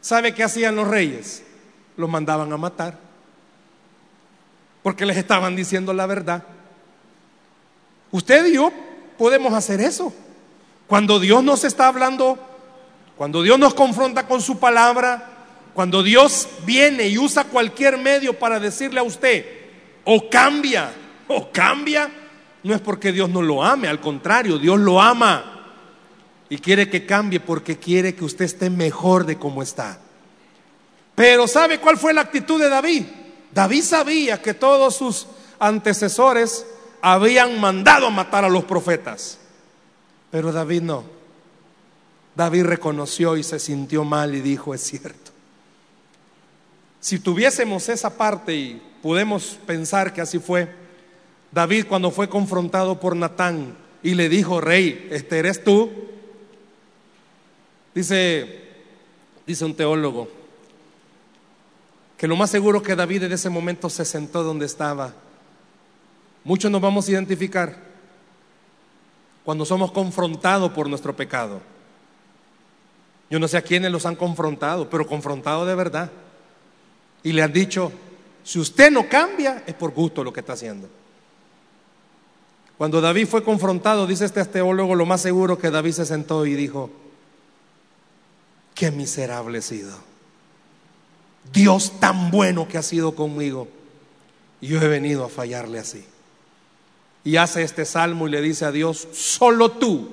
¿Sabe 0.00 0.34
qué 0.34 0.42
hacían 0.44 0.76
los 0.76 0.86
reyes? 0.86 1.42
Los 1.96 2.10
mandaban 2.10 2.52
a 2.52 2.56
matar. 2.56 2.98
Porque 4.82 5.06
les 5.06 5.16
estaban 5.16 5.56
diciendo 5.56 5.94
la 5.94 6.04
verdad. 6.04 6.42
Usted 8.10 8.44
y 8.46 8.54
yo 8.54 8.70
podemos 9.16 9.54
hacer 9.54 9.80
eso. 9.80 10.12
Cuando 10.94 11.18
Dios 11.18 11.42
nos 11.42 11.64
está 11.64 11.88
hablando, 11.88 12.38
cuando 13.16 13.42
Dios 13.42 13.58
nos 13.58 13.74
confronta 13.74 14.28
con 14.28 14.40
su 14.40 14.60
palabra, 14.60 15.28
cuando 15.74 16.04
Dios 16.04 16.46
viene 16.64 17.08
y 17.08 17.18
usa 17.18 17.42
cualquier 17.42 17.98
medio 17.98 18.38
para 18.38 18.60
decirle 18.60 19.00
a 19.00 19.02
usted, 19.02 19.44
o 20.04 20.30
cambia, 20.30 20.92
o 21.26 21.50
cambia, 21.50 22.08
no 22.62 22.72
es 22.72 22.80
porque 22.80 23.10
Dios 23.10 23.28
no 23.28 23.42
lo 23.42 23.64
ame, 23.64 23.88
al 23.88 24.00
contrario, 24.00 24.56
Dios 24.56 24.78
lo 24.78 25.02
ama 25.02 25.72
y 26.48 26.58
quiere 26.58 26.88
que 26.88 27.04
cambie 27.04 27.40
porque 27.40 27.76
quiere 27.76 28.14
que 28.14 28.24
usted 28.24 28.44
esté 28.44 28.70
mejor 28.70 29.26
de 29.26 29.36
como 29.36 29.64
está. 29.64 29.98
Pero 31.16 31.48
¿sabe 31.48 31.80
cuál 31.80 31.98
fue 31.98 32.14
la 32.14 32.20
actitud 32.20 32.60
de 32.60 32.68
David? 32.68 33.02
David 33.52 33.82
sabía 33.82 34.40
que 34.40 34.54
todos 34.54 34.94
sus 34.94 35.26
antecesores 35.58 36.64
habían 37.02 37.58
mandado 37.58 38.12
matar 38.12 38.44
a 38.44 38.48
los 38.48 38.62
profetas. 38.62 39.40
Pero 40.34 40.50
David 40.50 40.82
no. 40.82 41.04
David 42.34 42.64
reconoció 42.64 43.36
y 43.36 43.44
se 43.44 43.60
sintió 43.60 44.02
mal 44.02 44.34
y 44.34 44.40
dijo, 44.40 44.74
es 44.74 44.80
cierto. 44.80 45.30
Si 46.98 47.20
tuviésemos 47.20 47.88
esa 47.88 48.16
parte 48.16 48.52
y 48.52 48.82
podemos 49.00 49.60
pensar 49.64 50.12
que 50.12 50.20
así 50.20 50.40
fue, 50.40 50.68
David 51.52 51.86
cuando 51.88 52.10
fue 52.10 52.28
confrontado 52.28 52.98
por 52.98 53.14
Natán 53.14 53.76
y 54.02 54.14
le 54.14 54.28
dijo, 54.28 54.60
rey, 54.60 55.06
este 55.12 55.38
eres 55.38 55.62
tú, 55.62 55.92
dice, 57.94 58.60
dice 59.46 59.64
un 59.64 59.76
teólogo, 59.76 60.28
que 62.18 62.26
lo 62.26 62.34
más 62.34 62.50
seguro 62.50 62.82
que 62.82 62.96
David 62.96 63.22
en 63.22 63.32
ese 63.34 63.50
momento 63.50 63.88
se 63.88 64.04
sentó 64.04 64.42
donde 64.42 64.66
estaba. 64.66 65.14
Muchos 66.42 66.72
nos 66.72 66.80
vamos 66.80 67.06
a 67.06 67.12
identificar 67.12 67.83
cuando 69.44 69.64
somos 69.64 69.92
confrontados 69.92 70.72
por 70.72 70.88
nuestro 70.88 71.14
pecado. 71.14 71.60
Yo 73.30 73.38
no 73.38 73.48
sé 73.48 73.56
a 73.56 73.62
quiénes 73.62 73.90
los 73.90 74.06
han 74.06 74.16
confrontado, 74.16 74.88
pero 74.88 75.06
confrontado 75.06 75.66
de 75.66 75.74
verdad. 75.74 76.10
Y 77.22 77.32
le 77.32 77.42
han 77.42 77.52
dicho, 77.52 77.92
si 78.42 78.58
usted 78.58 78.90
no 78.90 79.08
cambia, 79.08 79.64
es 79.66 79.74
por 79.74 79.92
gusto 79.92 80.24
lo 80.24 80.32
que 80.32 80.40
está 80.40 80.54
haciendo. 80.54 80.88
Cuando 82.78 83.00
David 83.00 83.26
fue 83.26 83.44
confrontado, 83.44 84.06
dice 84.06 84.24
este 84.24 84.44
teólogo, 84.44 84.94
lo 84.94 85.06
más 85.06 85.20
seguro 85.20 85.58
que 85.58 85.70
David 85.70 85.92
se 85.92 86.06
sentó 86.06 86.44
y 86.44 86.54
dijo, 86.54 86.90
qué 88.74 88.90
miserable 88.90 89.58
he 89.58 89.62
sido. 89.62 89.96
Dios 91.52 92.00
tan 92.00 92.30
bueno 92.30 92.66
que 92.66 92.78
ha 92.78 92.82
sido 92.82 93.14
conmigo. 93.14 93.68
Y 94.60 94.68
yo 94.68 94.80
he 94.80 94.88
venido 94.88 95.24
a 95.24 95.28
fallarle 95.28 95.78
así. 95.78 96.04
Y 97.24 97.36
hace 97.38 97.62
este 97.62 97.86
salmo 97.86 98.28
y 98.28 98.30
le 98.30 98.42
dice 98.42 98.66
a 98.66 98.70
Dios, 98.70 99.08
solo 99.12 99.70
tú 99.70 100.10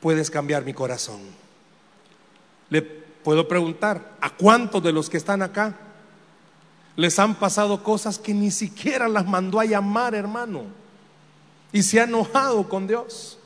puedes 0.00 0.30
cambiar 0.30 0.64
mi 0.64 0.72
corazón. 0.72 1.20
Le 2.70 2.82
puedo 2.82 3.48
preguntar, 3.48 4.12
¿a 4.20 4.30
cuántos 4.30 4.82
de 4.82 4.92
los 4.92 5.10
que 5.10 5.16
están 5.16 5.42
acá 5.42 5.74
les 6.94 7.18
han 7.18 7.34
pasado 7.34 7.82
cosas 7.82 8.20
que 8.20 8.32
ni 8.32 8.52
siquiera 8.52 9.08
las 9.08 9.26
mandó 9.26 9.58
a 9.58 9.64
llamar, 9.64 10.14
hermano? 10.14 10.62
Y 11.72 11.82
se 11.82 12.00
ha 12.00 12.04
enojado 12.04 12.68
con 12.68 12.86
Dios. 12.86 13.38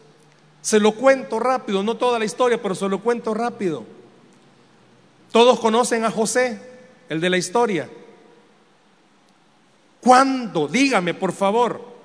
Se 0.60 0.78
lo 0.80 0.92
cuento 0.92 1.40
rápido, 1.40 1.82
no 1.82 1.96
toda 1.96 2.18
la 2.18 2.26
historia, 2.26 2.60
pero 2.60 2.74
se 2.74 2.88
lo 2.90 3.00
cuento 3.00 3.32
rápido. 3.32 3.84
Todos 5.32 5.60
conocen 5.60 6.04
a 6.04 6.10
José, 6.10 6.60
el 7.08 7.22
de 7.22 7.30
la 7.30 7.38
historia. 7.38 7.88
¿Cuándo? 10.00 10.68
Dígame, 10.68 11.14
por 11.14 11.32
favor. 11.32 11.97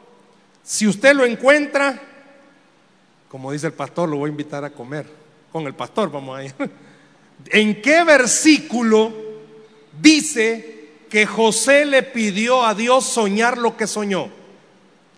Si 0.64 0.88
usted 0.88 1.14
lo 1.14 1.26
encuentra, 1.26 2.02
como 3.28 3.52
dice 3.52 3.68
el 3.68 3.74
pastor, 3.74 4.08
lo 4.08 4.18
voy 4.18 4.30
a 4.30 4.32
invitar 4.32 4.64
a 4.64 4.70
comer. 4.70 5.06
Con 5.52 5.68
el 5.68 5.76
pastor 5.76 6.12
vamos 6.12 6.38
a 6.38 6.44
ir. 6.44 6.54
¿En 7.48 7.82
qué 7.82 8.04
versículo 8.04 9.12
dice 10.00 10.90
que 11.10 11.26
José 11.26 11.86
le 11.86 12.04
pidió 12.04 12.66
a 12.66 12.74
Dios 12.74 13.06
soñar 13.06 13.58
lo 13.58 13.76
que 13.76 13.88
soñó? 13.88 14.30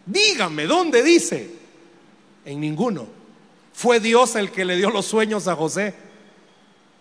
Dígame, 0.05 0.65
¿dónde 0.65 1.03
dice? 1.03 1.51
En 2.43 2.59
ninguno. 2.59 3.07
Fue 3.73 3.99
Dios 3.99 4.35
el 4.35 4.51
que 4.51 4.65
le 4.65 4.77
dio 4.77 4.89
los 4.89 5.05
sueños 5.05 5.47
a 5.47 5.55
José. 5.55 5.93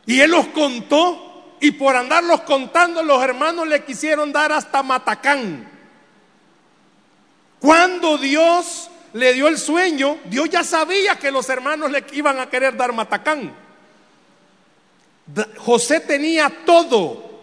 Y 0.07 0.21
él 0.21 0.33
los 0.33 0.49
contó 0.49 1.57
y 1.61 1.71
por 1.71 1.97
andarlos 1.97 2.43
contando 2.43 3.03
los 3.03 3.23
hermanos 3.23 3.67
le 3.67 3.85
quisieron 3.85 4.33
dar 4.33 4.53
hasta 4.53 4.83
Matacán. 4.83 5.74
Cuando 7.64 8.18
Dios 8.18 8.90
le 9.14 9.33
dio 9.33 9.49
el 9.49 9.56
sueño, 9.56 10.18
Dios 10.26 10.50
ya 10.50 10.62
sabía 10.62 11.18
que 11.18 11.30
los 11.30 11.49
hermanos 11.49 11.90
le 11.90 12.04
iban 12.12 12.38
a 12.38 12.50
querer 12.50 12.76
dar 12.76 12.92
Matacán. 12.92 13.54
José 15.56 16.00
tenía 16.00 16.52
todo 16.66 17.40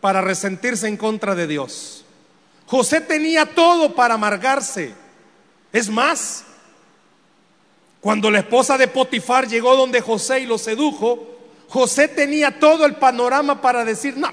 para 0.00 0.20
resentirse 0.20 0.88
en 0.88 0.96
contra 0.96 1.36
de 1.36 1.46
Dios. 1.46 2.04
José 2.66 3.00
tenía 3.00 3.46
todo 3.46 3.94
para 3.94 4.14
amargarse. 4.14 4.92
Es 5.72 5.90
más, 5.90 6.42
cuando 8.00 8.32
la 8.32 8.40
esposa 8.40 8.76
de 8.76 8.88
Potifar 8.88 9.46
llegó 9.46 9.76
donde 9.76 10.00
José 10.00 10.40
y 10.40 10.46
lo 10.46 10.58
sedujo, 10.58 11.38
José 11.68 12.08
tenía 12.08 12.58
todo 12.58 12.84
el 12.84 12.96
panorama 12.96 13.62
para 13.62 13.84
decir, 13.84 14.16
no, 14.16 14.28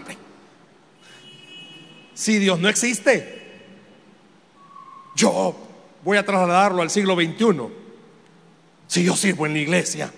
si 2.16 2.40
Dios 2.40 2.60
no 2.60 2.68
existe, 2.68 3.43
yo 5.16 5.56
voy 6.04 6.18
a 6.18 6.26
trasladarlo 6.26 6.82
al 6.82 6.90
siglo 6.90 7.16
XXI. 7.16 7.84
Si 8.88 9.04
yo 9.04 9.16
sirvo 9.16 9.46
en 9.46 9.54
la 9.54 9.60
iglesia. 9.60 10.14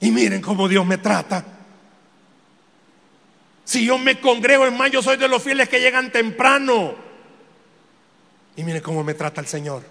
Y 0.00 0.10
miren 0.10 0.40
cómo 0.40 0.68
Dios 0.68 0.84
me 0.86 0.98
trata. 0.98 1.44
Si 3.64 3.86
yo 3.86 3.98
me 3.98 4.20
congrego 4.20 4.66
en 4.66 4.76
más, 4.76 4.90
yo 4.90 5.02
soy 5.02 5.16
de 5.16 5.28
los 5.28 5.42
fieles 5.42 5.68
que 5.68 5.80
llegan 5.80 6.12
temprano. 6.12 6.94
Y 8.56 8.62
miren 8.62 8.82
cómo 8.82 9.02
me 9.02 9.14
trata 9.14 9.40
el 9.40 9.46
Señor. 9.46 9.82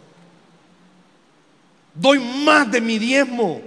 Doy 1.95 2.19
más 2.19 2.71
de 2.71 2.81
mi 2.81 2.99
diezmo. 2.99 3.61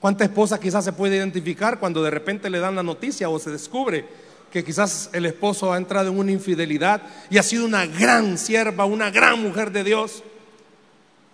¿Cuánta 0.00 0.24
esposa 0.24 0.60
quizás 0.60 0.84
se 0.84 0.92
puede 0.92 1.16
identificar 1.16 1.78
cuando 1.78 2.02
de 2.02 2.10
repente 2.10 2.50
le 2.50 2.58
dan 2.58 2.76
la 2.76 2.82
noticia 2.82 3.28
o 3.28 3.38
se 3.38 3.50
descubre 3.50 4.06
que 4.54 4.62
quizás 4.62 5.10
el 5.12 5.26
esposo 5.26 5.72
ha 5.72 5.76
entrado 5.76 6.12
en 6.12 6.16
una 6.16 6.30
infidelidad 6.30 7.02
y 7.28 7.38
ha 7.38 7.42
sido 7.42 7.64
una 7.64 7.86
gran 7.86 8.38
sierva, 8.38 8.84
una 8.84 9.10
gran 9.10 9.42
mujer 9.42 9.72
de 9.72 9.82
Dios? 9.82 10.22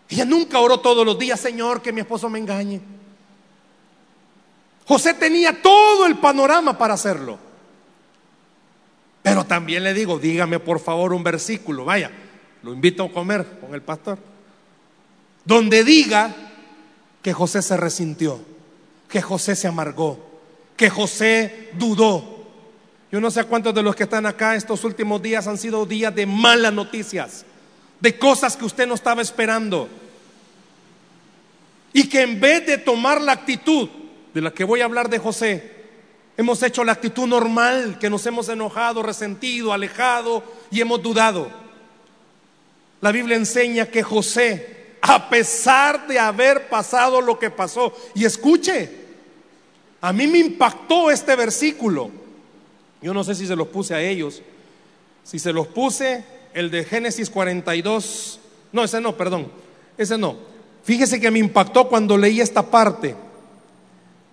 Ella 0.09 0.24
nunca 0.24 0.59
oró 0.59 0.80
todos 0.80 1.04
los 1.04 1.18
días, 1.18 1.38
Señor, 1.38 1.83
que 1.83 1.92
mi 1.92 2.00
esposo 2.00 2.30
me 2.30 2.38
engañe. 2.38 2.80
José 4.87 5.12
tenía 5.12 5.61
todo 5.61 6.06
el 6.06 6.16
panorama 6.16 6.78
para 6.78 6.94
hacerlo. 6.94 7.38
Pero 9.22 9.44
también 9.44 9.85
le 9.85 9.92
digo, 9.92 10.18
dígame 10.18 10.59
por 10.59 10.80
favor 10.80 11.12
un 11.12 11.22
versículo, 11.22 11.85
vaya, 11.85 12.11
lo 12.62 12.72
invito 12.72 13.04
a 13.04 13.12
comer 13.12 13.59
con 13.61 13.74
el 13.74 13.83
pastor, 13.83 14.18
donde 15.44 15.85
diga 15.85 16.35
que 17.20 17.35
José 17.35 17.61
se 17.61 17.76
resintió, 17.76 18.40
que 19.11 19.20
José 19.20 19.56
se 19.56 19.68
amargó, 19.68 20.40
que 20.74 20.88
José 20.88 21.68
dudó. 21.74 22.39
Yo 23.12 23.20
no 23.20 23.31
sé 23.31 23.44
cuántos 23.44 23.75
de 23.75 23.83
los 23.83 23.96
que 23.96 24.05
están 24.05 24.25
acá 24.25 24.55
estos 24.55 24.85
últimos 24.85 25.20
días 25.20 25.46
han 25.46 25.59
sido 25.59 25.85
días 25.85 26.14
de 26.14 26.27
malas 26.27 26.73
noticias, 26.73 27.44
de 27.99 28.16
cosas 28.16 28.57
que 28.57 28.64
usted 28.64 28.87
no 28.87 28.94
estaba 28.94 29.20
esperando. 29.20 29.88
Y 31.92 32.09
que 32.09 32.23
en 32.23 32.40
vez 32.40 32.66
de 32.66 32.79
tomar 32.79 33.20
la 33.20 33.33
actitud 33.33 33.88
de 34.33 34.40
la 34.40 34.53
que 34.53 34.62
voy 34.62 34.81
a 34.81 34.85
hablar 34.85 35.11
de 35.11 35.18
José, 35.18 35.81
hemos 36.37 36.62
hecho 36.62 36.85
la 36.85 36.92
actitud 36.92 37.27
normal, 37.27 37.99
que 37.99 38.09
nos 38.09 38.25
hemos 38.27 38.49
enojado, 38.49 39.03
resentido, 39.03 39.73
alejado 39.73 40.44
y 40.70 40.81
hemos 40.81 41.03
dudado. 41.03 41.51
La 43.01 43.11
Biblia 43.11 43.37
enseña 43.37 43.87
que 43.87 44.05
José, 44.05 44.94
a 45.03 45.29
pesar 45.29 46.07
de 46.07 46.20
haber 46.20 46.68
pasado 46.68 47.20
lo 47.20 47.40
que 47.40 47.51
pasó, 47.51 47.92
y 48.14 48.25
escuche, 48.25 48.88
a 50.01 50.12
mí 50.12 50.29
me 50.29 50.38
impactó 50.38 51.11
este 51.11 51.35
versículo. 51.35 52.20
Yo 53.03 53.15
no 53.15 53.25
sé 53.25 53.35
si 53.35 53.47
se 53.47 53.57
los 53.57 53.69
puse 53.69 53.95
a 53.95 54.03
ellos. 54.03 54.43
Si 55.25 55.39
se 55.39 55.53
los 55.53 55.67
puse, 55.69 56.25
el 56.55 56.71
de 56.71 56.85
Génesis 56.85 57.31
42, 57.31 58.41
no, 58.73 58.85
ese 58.85 59.01
no, 59.01 59.17
perdón, 59.17 59.51
ese 59.97 60.19
no. 60.19 60.37
Fíjese 60.83 61.21
que 61.21 61.31
me 61.31 61.39
impactó 61.39 61.89
cuando 61.89 62.17
leí 62.17 62.41
esta 62.41 62.71
parte. 62.71 63.15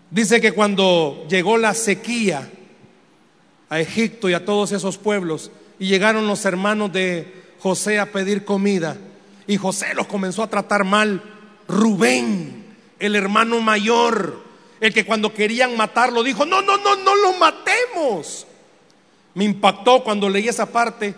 Dice 0.09 0.39
que 0.39 0.53
cuando 0.53 1.25
llegó 1.29 1.57
la 1.57 1.73
sequía 1.73 2.49
a 3.69 3.79
Egipto 3.79 4.29
y 4.29 4.33
a 4.33 4.45
todos 4.45 4.71
esos 4.71 4.97
pueblos, 4.97 5.51
y 5.79 5.87
llegaron 5.87 6.27
los 6.27 6.45
hermanos 6.45 6.91
de 6.93 7.33
José 7.59 7.99
a 7.99 8.11
pedir 8.11 8.45
comida, 8.45 8.97
y 9.45 9.57
José 9.57 9.93
los 9.93 10.07
comenzó 10.07 10.43
a 10.43 10.49
tratar 10.49 10.83
mal. 10.83 11.21
Rubén, 11.67 12.65
el 12.99 13.15
hermano 13.15 13.59
mayor, 13.59 14.41
el 14.79 14.93
que 14.93 15.05
cuando 15.05 15.33
querían 15.33 15.75
matarlo 15.75 16.23
dijo, 16.23 16.45
no, 16.45 16.61
no, 16.61 16.77
no, 16.77 16.95
no 16.95 17.15
lo 17.15 17.33
matemos. 17.33 18.47
Me 19.37 19.43
impactó 19.43 20.03
cuando 20.03 20.27
leí 20.29 20.47
esa 20.47 20.65
parte 20.65 21.13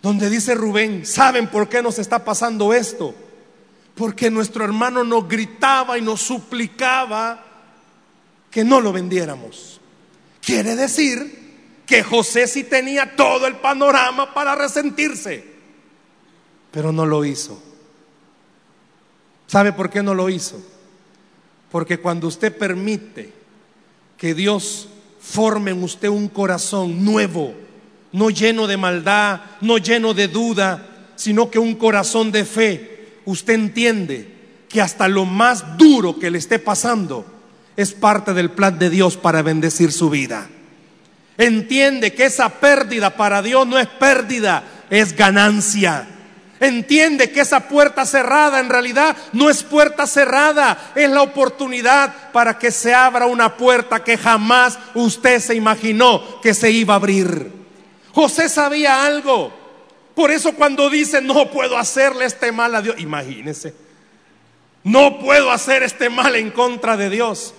donde 0.00 0.30
dice 0.30 0.54
Rubén, 0.54 1.04
¿saben 1.04 1.50
por 1.50 1.68
qué 1.68 1.82
nos 1.82 1.98
está 1.98 2.24
pasando 2.24 2.72
esto? 2.72 3.12
Porque 3.96 4.30
nuestro 4.30 4.64
hermano 4.64 5.02
nos 5.02 5.26
gritaba 5.28 5.98
y 5.98 6.02
nos 6.02 6.20
suplicaba 6.22 7.44
que 8.48 8.62
no 8.62 8.80
lo 8.80 8.92
vendiéramos. 8.92 9.80
Quiere 10.40 10.76
decir 10.76 11.82
que 11.84 12.04
José 12.04 12.46
sí 12.46 12.62
tenía 12.62 13.16
todo 13.16 13.48
el 13.48 13.56
panorama 13.56 14.32
para 14.32 14.54
resentirse, 14.54 15.44
pero 16.70 16.92
no 16.92 17.06
lo 17.06 17.24
hizo. 17.24 17.60
¿Sabe 19.48 19.72
por 19.72 19.90
qué 19.90 20.00
no 20.00 20.14
lo 20.14 20.30
hizo? 20.30 20.62
Porque 21.72 21.98
cuando 21.98 22.28
usted 22.28 22.56
permite 22.56 23.32
que 24.16 24.32
Dios 24.32 24.90
forme 25.24 25.70
en 25.70 25.82
usted 25.82 26.08
un 26.08 26.28
corazón 26.28 27.04
nuevo, 27.04 27.54
no 28.12 28.30
lleno 28.30 28.66
de 28.66 28.76
maldad, 28.76 29.40
no 29.60 29.78
lleno 29.78 30.12
de 30.14 30.28
duda, 30.28 30.86
sino 31.16 31.50
que 31.50 31.58
un 31.58 31.74
corazón 31.74 32.30
de 32.30 32.44
fe, 32.44 33.20
usted 33.24 33.54
entiende 33.54 34.32
que 34.68 34.82
hasta 34.82 35.08
lo 35.08 35.24
más 35.24 35.78
duro 35.78 36.18
que 36.18 36.30
le 36.30 36.38
esté 36.38 36.58
pasando 36.58 37.24
es 37.76 37.92
parte 37.92 38.34
del 38.34 38.50
plan 38.50 38.78
de 38.78 38.90
Dios 38.90 39.16
para 39.16 39.42
bendecir 39.42 39.92
su 39.92 40.10
vida. 40.10 40.48
Entiende 41.38 42.12
que 42.12 42.26
esa 42.26 42.48
pérdida 42.60 43.16
para 43.16 43.42
Dios 43.42 43.66
no 43.66 43.78
es 43.78 43.88
pérdida, 43.88 44.62
es 44.90 45.16
ganancia. 45.16 46.06
Entiende 46.60 47.30
que 47.30 47.40
esa 47.40 47.68
puerta 47.68 48.06
cerrada 48.06 48.60
en 48.60 48.68
realidad 48.68 49.16
no 49.32 49.50
es 49.50 49.62
puerta 49.62 50.06
cerrada, 50.06 50.92
es 50.94 51.10
la 51.10 51.22
oportunidad 51.22 52.32
para 52.32 52.58
que 52.58 52.70
se 52.70 52.94
abra 52.94 53.26
una 53.26 53.56
puerta 53.56 54.04
que 54.04 54.16
jamás 54.16 54.78
usted 54.94 55.40
se 55.40 55.54
imaginó 55.54 56.40
que 56.40 56.54
se 56.54 56.70
iba 56.70 56.94
a 56.94 56.96
abrir. 56.96 57.50
José 58.12 58.48
sabía 58.48 59.04
algo. 59.04 59.52
Por 60.14 60.30
eso 60.30 60.52
cuando 60.52 60.88
dice, 60.90 61.20
no 61.20 61.50
puedo 61.50 61.76
hacerle 61.76 62.24
este 62.24 62.52
mal 62.52 62.72
a 62.76 62.82
Dios, 62.82 62.96
imagínese, 62.98 63.74
no 64.84 65.18
puedo 65.18 65.50
hacer 65.50 65.82
este 65.82 66.08
mal 66.08 66.36
en 66.36 66.52
contra 66.52 66.96
de 66.96 67.10
Dios, 67.10 67.52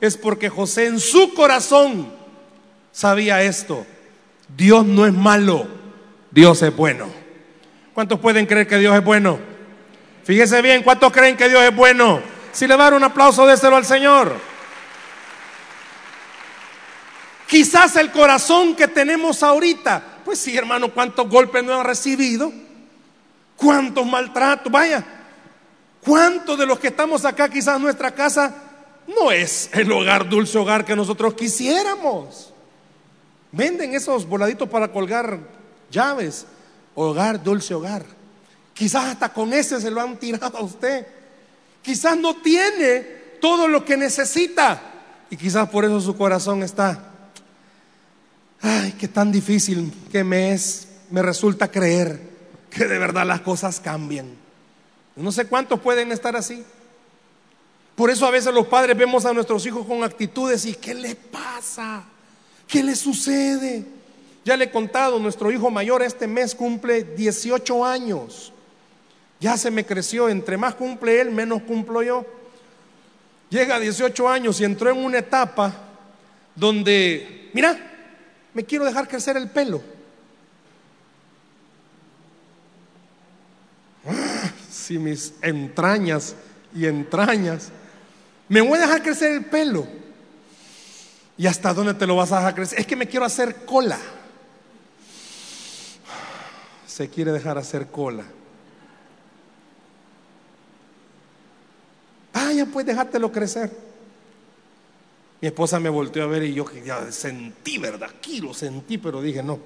es 0.00 0.18
porque 0.18 0.50
José 0.50 0.86
en 0.86 1.00
su 1.00 1.32
corazón 1.32 2.12
sabía 2.92 3.42
esto. 3.42 3.86
Dios 4.54 4.84
no 4.84 5.06
es 5.06 5.14
malo, 5.14 5.66
Dios 6.30 6.60
es 6.60 6.76
bueno. 6.76 7.21
¿Cuántos 7.94 8.18
pueden 8.20 8.46
creer 8.46 8.66
que 8.66 8.78
Dios 8.78 8.96
es 8.96 9.04
bueno? 9.04 9.38
Fíjese 10.24 10.62
bien, 10.62 10.82
¿cuántos 10.82 11.12
creen 11.12 11.36
que 11.36 11.48
Dios 11.48 11.62
es 11.62 11.74
bueno? 11.74 12.20
Si 12.52 12.66
le 12.66 12.76
dan 12.76 12.94
un 12.94 13.04
aplauso, 13.04 13.46
déselo 13.46 13.76
al 13.76 13.84
Señor. 13.84 14.34
Quizás 17.46 17.96
el 17.96 18.10
corazón 18.10 18.74
que 18.74 18.88
tenemos 18.88 19.42
ahorita, 19.42 20.02
pues 20.24 20.38
sí, 20.38 20.56
hermano, 20.56 20.92
cuántos 20.92 21.28
golpes 21.28 21.62
no 21.62 21.74
ha 21.74 21.82
recibido, 21.82 22.50
cuántos 23.56 24.06
maltratos, 24.06 24.72
vaya, 24.72 25.04
cuántos 26.02 26.58
de 26.58 26.64
los 26.64 26.78
que 26.78 26.88
estamos 26.88 27.26
acá, 27.26 27.50
quizás 27.50 27.78
nuestra 27.78 28.12
casa 28.12 28.54
no 29.06 29.30
es 29.30 29.68
el 29.74 29.92
hogar, 29.92 30.28
dulce 30.28 30.56
hogar 30.56 30.84
que 30.84 30.96
nosotros 30.96 31.34
quisiéramos. 31.34 32.54
Venden 33.50 33.94
esos 33.94 34.26
voladitos 34.26 34.68
para 34.68 34.88
colgar 34.88 35.38
llaves. 35.90 36.46
Hogar, 36.94 37.42
dulce 37.42 37.74
hogar. 37.74 38.04
Quizás 38.74 39.04
hasta 39.06 39.32
con 39.32 39.52
ese 39.52 39.80
se 39.80 39.90
lo 39.90 40.00
han 40.00 40.16
tirado 40.18 40.58
a 40.58 40.62
usted. 40.62 41.06
Quizás 41.82 42.16
no 42.16 42.36
tiene 42.36 43.00
todo 43.40 43.68
lo 43.68 43.84
que 43.84 43.96
necesita. 43.96 44.80
Y 45.30 45.36
quizás 45.36 45.68
por 45.68 45.84
eso 45.84 46.00
su 46.00 46.16
corazón 46.16 46.62
está. 46.62 47.10
Ay, 48.60 48.92
qué 48.98 49.08
tan 49.08 49.32
difícil 49.32 49.92
que 50.10 50.22
me 50.22 50.52
es, 50.52 50.88
me 51.10 51.22
resulta 51.22 51.70
creer 51.70 52.20
que 52.70 52.86
de 52.86 52.98
verdad 52.98 53.26
las 53.26 53.40
cosas 53.40 53.80
cambian. 53.80 54.26
No 55.16 55.32
sé 55.32 55.46
cuántos 55.46 55.80
pueden 55.80 56.12
estar 56.12 56.36
así. 56.36 56.64
Por 57.94 58.10
eso 58.10 58.26
a 58.26 58.30
veces 58.30 58.54
los 58.54 58.66
padres 58.66 58.96
vemos 58.96 59.26
a 59.26 59.32
nuestros 59.32 59.66
hijos 59.66 59.86
con 59.86 60.02
actitudes 60.02 60.64
y 60.64 60.74
¿qué 60.74 60.94
le 60.94 61.14
pasa? 61.14 62.04
¿Qué 62.66 62.82
le 62.82 62.96
sucede? 62.96 63.84
Ya 64.44 64.56
le 64.56 64.64
he 64.64 64.70
contado, 64.70 65.18
nuestro 65.18 65.50
hijo 65.52 65.70
mayor 65.70 66.02
este 66.02 66.26
mes 66.26 66.54
cumple 66.54 67.04
18 67.04 67.84
años. 67.84 68.52
Ya 69.38 69.56
se 69.56 69.70
me 69.70 69.86
creció, 69.86 70.28
entre 70.28 70.56
más 70.56 70.74
cumple 70.74 71.20
él, 71.20 71.30
menos 71.30 71.62
cumplo 71.62 72.02
yo. 72.02 72.24
Llega 73.50 73.76
a 73.76 73.80
18 73.80 74.28
años 74.28 74.60
y 74.60 74.64
entró 74.64 74.90
en 74.90 75.04
una 75.04 75.18
etapa 75.18 75.74
donde, 76.54 77.50
mira, 77.52 77.76
me 78.54 78.64
quiero 78.64 78.84
dejar 78.84 79.08
crecer 79.08 79.36
el 79.36 79.50
pelo. 79.50 79.82
Si 84.70 84.98
mis 84.98 85.34
entrañas 85.42 86.34
y 86.74 86.86
entrañas, 86.86 87.70
me 88.48 88.60
voy 88.60 88.78
a 88.78 88.82
dejar 88.82 89.02
crecer 89.02 89.32
el 89.32 89.44
pelo. 89.44 89.86
¿Y 91.36 91.46
hasta 91.46 91.72
dónde 91.72 91.94
te 91.94 92.06
lo 92.06 92.16
vas 92.16 92.32
a 92.32 92.38
dejar 92.38 92.54
crecer? 92.54 92.80
Es 92.80 92.86
que 92.86 92.96
me 92.96 93.06
quiero 93.06 93.24
hacer 93.24 93.64
cola. 93.64 93.98
Se 96.92 97.08
quiere 97.08 97.32
dejar 97.32 97.56
hacer 97.56 97.86
cola. 97.86 98.22
Vaya, 102.34 102.66
pues 102.66 102.84
dejártelo 102.84 103.32
crecer. 103.32 103.70
Mi 105.40 105.48
esposa 105.48 105.80
me 105.80 105.88
volteó 105.88 106.22
a 106.24 106.26
ver 106.26 106.42
y 106.42 106.52
yo 106.52 106.66
ya 106.84 107.10
sentí, 107.10 107.78
¿verdad? 107.78 108.10
Aquí 108.14 108.42
lo 108.42 108.52
sentí, 108.52 108.98
pero 108.98 109.22
dije, 109.22 109.42
no, 109.42 109.58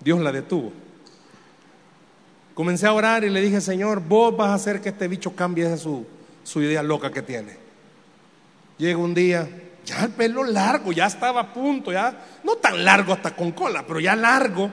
Dios 0.00 0.18
la 0.18 0.32
detuvo. 0.32 0.72
Comencé 2.52 2.88
a 2.88 2.94
orar 2.94 3.22
y 3.22 3.30
le 3.30 3.40
dije, 3.40 3.60
Señor, 3.60 4.00
vos 4.00 4.36
vas 4.36 4.48
a 4.48 4.54
hacer 4.54 4.80
que 4.80 4.88
este 4.88 5.06
bicho 5.06 5.36
cambie 5.36 5.76
su, 5.76 6.04
su 6.42 6.62
idea 6.62 6.82
loca 6.82 7.12
que 7.12 7.22
tiene. 7.22 7.56
Llega 8.76 8.98
un 8.98 9.14
día, 9.14 9.48
ya 9.84 10.02
el 10.02 10.10
pelo 10.10 10.42
largo, 10.42 10.90
ya 10.90 11.06
estaba 11.06 11.42
a 11.42 11.54
punto, 11.54 11.92
ya, 11.92 12.40
no 12.42 12.56
tan 12.56 12.84
largo 12.84 13.12
hasta 13.12 13.36
con 13.36 13.52
cola, 13.52 13.86
pero 13.86 14.00
ya 14.00 14.16
largo, 14.16 14.68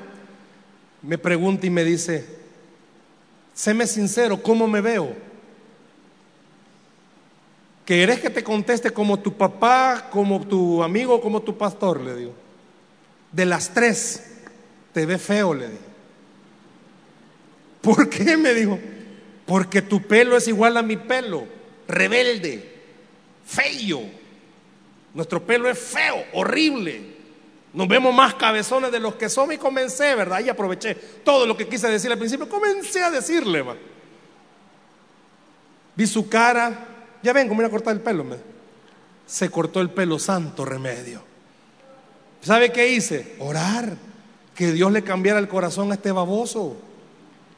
me 1.04 1.18
pregunta 1.18 1.68
y 1.68 1.70
me 1.70 1.84
dice, 1.84 2.26
séme 3.54 3.86
sincero, 3.86 4.42
¿cómo 4.42 4.68
me 4.68 4.82
veo? 4.82 5.14
¿Querés 7.86 8.22
que 8.22 8.30
te 8.30 8.44
conteste 8.44 8.92
como 8.92 9.20
tu 9.20 9.36
papá, 9.36 10.08
como 10.10 10.48
tu 10.48 10.82
amigo, 10.82 11.20
como 11.20 11.42
tu 11.42 11.58
pastor? 11.58 12.00
Le 12.00 12.16
digo. 12.16 12.34
De 13.34 13.46
las 13.46 13.74
tres, 13.74 14.24
te 14.94 15.06
ve 15.06 15.18
feo, 15.18 15.54
le 15.54 15.68
digo. 15.68 15.82
¿Por 17.82 18.10
qué? 18.10 18.38
Me 18.38 18.54
dijo. 18.54 18.80
Porque 19.46 19.82
tu 19.82 20.02
pelo 20.02 20.38
es 20.38 20.48
igual 20.48 20.78
a 20.78 20.82
mi 20.82 20.96
pelo, 20.96 21.46
rebelde, 21.86 22.72
feo. 23.46 24.02
Nuestro 25.14 25.46
pelo 25.46 25.70
es 25.70 25.78
feo, 25.78 26.24
horrible. 26.32 27.13
Nos 27.74 27.88
vemos 27.88 28.14
más 28.14 28.36
cabezones 28.36 28.92
de 28.92 29.00
los 29.00 29.16
que 29.16 29.30
somos 29.30 29.56
y 29.56 29.58
comencé, 29.58 30.14
¿verdad? 30.14 30.42
Y 30.46 30.50
aproveché 30.50 30.94
todo 31.24 31.48
lo 31.48 31.58
que 31.58 31.68
quise 31.68 31.88
decir 31.88 32.12
al 32.12 32.20
principio. 32.20 32.48
Comencé 32.48 33.04
a 33.04 33.10
decirle, 33.10 33.64
va. 33.64 33.76
Vi 35.96 36.06
su 36.06 36.30
cara. 36.30 36.88
Ya 37.24 37.34
vengo, 37.34 37.56
me 37.56 37.64
voy 37.64 37.68
a 37.68 37.72
cortar 37.72 37.96
el 37.96 38.02
pelo. 38.02 38.24
Me. 38.24 38.38
Se 39.26 39.50
cortó 39.50 39.82
el 39.82 39.90
pelo, 39.90 40.20
santo 40.20 40.66
remedio. 40.66 41.24
¿Sabe 42.42 42.72
qué 42.72 42.90
hice? 42.90 43.36
Orar. 43.40 43.98
Que 44.54 44.72
Dios 44.72 44.92
le 44.92 45.04
cambiara 45.04 45.40
el 45.40 45.48
corazón 45.48 45.90
a 45.92 45.96
este 45.96 46.12
baboso. 46.12 46.78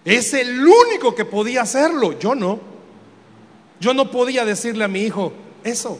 Es 0.05 0.33
el 0.33 0.65
único 0.65 1.13
que 1.13 1.25
podía 1.25 1.63
hacerlo. 1.63 2.17
Yo 2.17 2.35
no. 2.35 2.59
Yo 3.81 3.93
no 3.93 4.09
podía 4.09 4.45
decirle 4.45 4.85
a 4.85 4.87
mi 4.87 5.01
hijo 5.01 5.33
eso. 5.65 5.99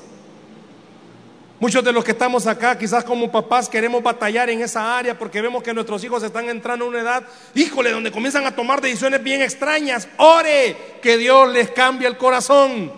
Muchos 1.57 1.85
de 1.85 1.93
los 1.93 2.03
que 2.03 2.11
estamos 2.11 2.47
acá, 2.47 2.77
quizás 2.77 3.05
como 3.05 3.31
papás, 3.31 3.69
queremos 3.69 4.03
batallar 4.03 4.49
en 4.49 4.61
esa 4.61 4.97
área 4.97 5.17
porque 5.17 5.41
vemos 5.41 5.63
que 5.63 5.73
nuestros 5.73 6.03
hijos 6.03 6.21
están 6.21 6.49
entrando 6.49 6.83
en 6.85 6.89
una 6.89 6.99
edad, 6.99 7.23
híjole, 7.53 7.91
donde 7.91 8.11
comienzan 8.11 8.45
a 8.45 8.53
tomar 8.53 8.81
decisiones 8.81 9.23
bien 9.23 9.41
extrañas. 9.41 10.09
Ore 10.17 10.75
que 11.01 11.17
Dios 11.17 11.49
les 11.51 11.71
cambie 11.71 12.07
el 12.07 12.17
corazón. 12.17 12.91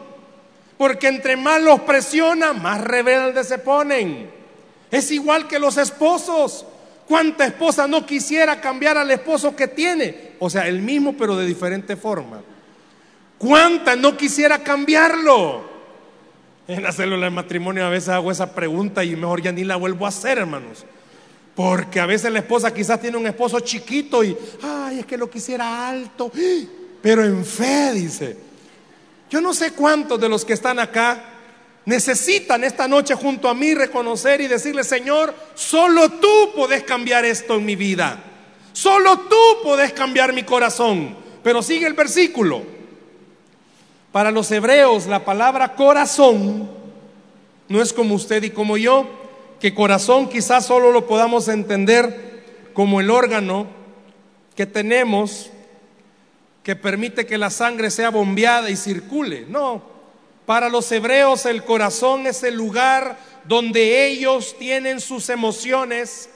Porque 0.76 1.08
entre 1.08 1.38
más 1.38 1.62
los 1.62 1.82
presiona, 1.82 2.54
más 2.54 2.82
rebeldes 2.82 3.48
se 3.48 3.60
ponen. 3.60 4.32
Es 4.90 5.12
igual 5.12 5.48
que 5.48 5.60
los 5.60 5.78
esposos. 5.78 6.66
¿Cuánta 7.08 7.46
esposa 7.46 7.88
no 7.88 8.06
quisiera 8.06 8.60
cambiar 8.60 8.98
al 8.98 9.10
esposo 9.12 9.56
que 9.56 9.68
tiene? 9.68 10.34
O 10.40 10.50
sea, 10.50 10.68
el 10.68 10.82
mismo 10.82 11.14
pero 11.14 11.38
de 11.38 11.46
diferente 11.46 11.96
forma. 11.96 12.42
¿Cuánta 13.38 13.96
no 13.96 14.18
quisiera 14.18 14.64
cambiarlo? 14.64 15.77
En 16.68 16.84
la 16.84 16.92
célula 16.92 17.26
de 17.26 17.32
matrimonio 17.32 17.86
a 17.86 17.90
veces 17.90 18.10
hago 18.10 18.30
esa 18.30 18.54
pregunta 18.54 19.04
y 19.04 19.16
mejor 19.16 19.42
ya 19.42 19.54
ni 19.54 19.64
la 19.64 19.78
vuelvo 19.78 20.06
a 20.06 20.10
hacer, 20.10 20.38
hermanos. 20.38 20.86
Porque 21.56 22.00
a 22.00 22.06
veces 22.06 22.32
la 22.32 22.40
esposa 22.40 22.74
quizás 22.74 23.00
tiene 23.00 23.18
un 23.18 23.26
esposo 23.26 23.60
chiquito 23.62 24.24
y, 24.24 24.38
ay, 24.62 25.00
es 25.00 25.06
que 25.06 25.18
lo 25.18 25.30
quisiera 25.30 25.88
alto. 25.88 26.32
Pero 27.02 27.24
en 27.24 27.46
fe, 27.46 27.94
dice. 27.94 28.38
Yo 29.30 29.40
no 29.40 29.54
sé 29.54 29.72
cuántos 29.72 30.20
de 30.20 30.30
los 30.30 30.44
que 30.44 30.54
están 30.54 30.78
acá 30.80 31.24
necesitan 31.86 32.66
esta 32.66 32.88
noche 32.88 33.16
junto 33.16 33.48
a 33.48 33.54
mí 33.54 33.74
reconocer 33.74 34.42
y 34.42 34.48
decirle, 34.48 34.84
Señor, 34.84 35.34
solo 35.56 36.10
tú 36.10 36.52
podés 36.54 36.84
cambiar 36.84 37.24
esto 37.24 37.56
en 37.56 37.66
mi 37.66 37.78
vida. 37.78 38.22
Solo 38.74 39.22
tú 39.22 39.64
podés 39.64 39.94
cambiar 39.94 40.34
mi 40.34 40.44
corazón. 40.44 41.16
Pero 41.42 41.64
sigue 41.64 41.88
el 41.88 41.94
versículo. 41.94 42.77
Para 44.18 44.32
los 44.32 44.50
hebreos 44.50 45.06
la 45.06 45.24
palabra 45.24 45.76
corazón 45.76 46.68
no 47.70 47.82
es 47.84 47.94
como 47.94 48.16
usted 48.16 48.42
y 48.42 48.50
como 48.50 48.76
yo, 48.76 49.06
que 49.60 49.76
corazón 49.76 50.28
quizás 50.28 50.66
solo 50.66 50.92
lo 50.92 51.06
podamos 51.06 51.48
entender 51.48 52.72
como 52.74 53.00
el 53.00 53.12
órgano 53.12 53.68
que 54.56 54.66
tenemos 54.66 55.52
que 56.64 56.76
permite 56.76 57.28
que 57.28 57.38
la 57.38 57.52
sangre 57.52 57.92
sea 57.92 58.10
bombeada 58.10 58.72
y 58.72 58.76
circule. 58.76 59.46
No, 59.48 59.84
para 60.48 60.68
los 60.68 60.92
hebreos 60.92 61.46
el 61.46 61.64
corazón 61.64 62.26
es 62.26 62.42
el 62.42 62.56
lugar 62.56 63.20
donde 63.44 64.08
ellos 64.08 64.56
tienen 64.58 65.00
sus 65.00 65.30
emociones, 65.30 66.28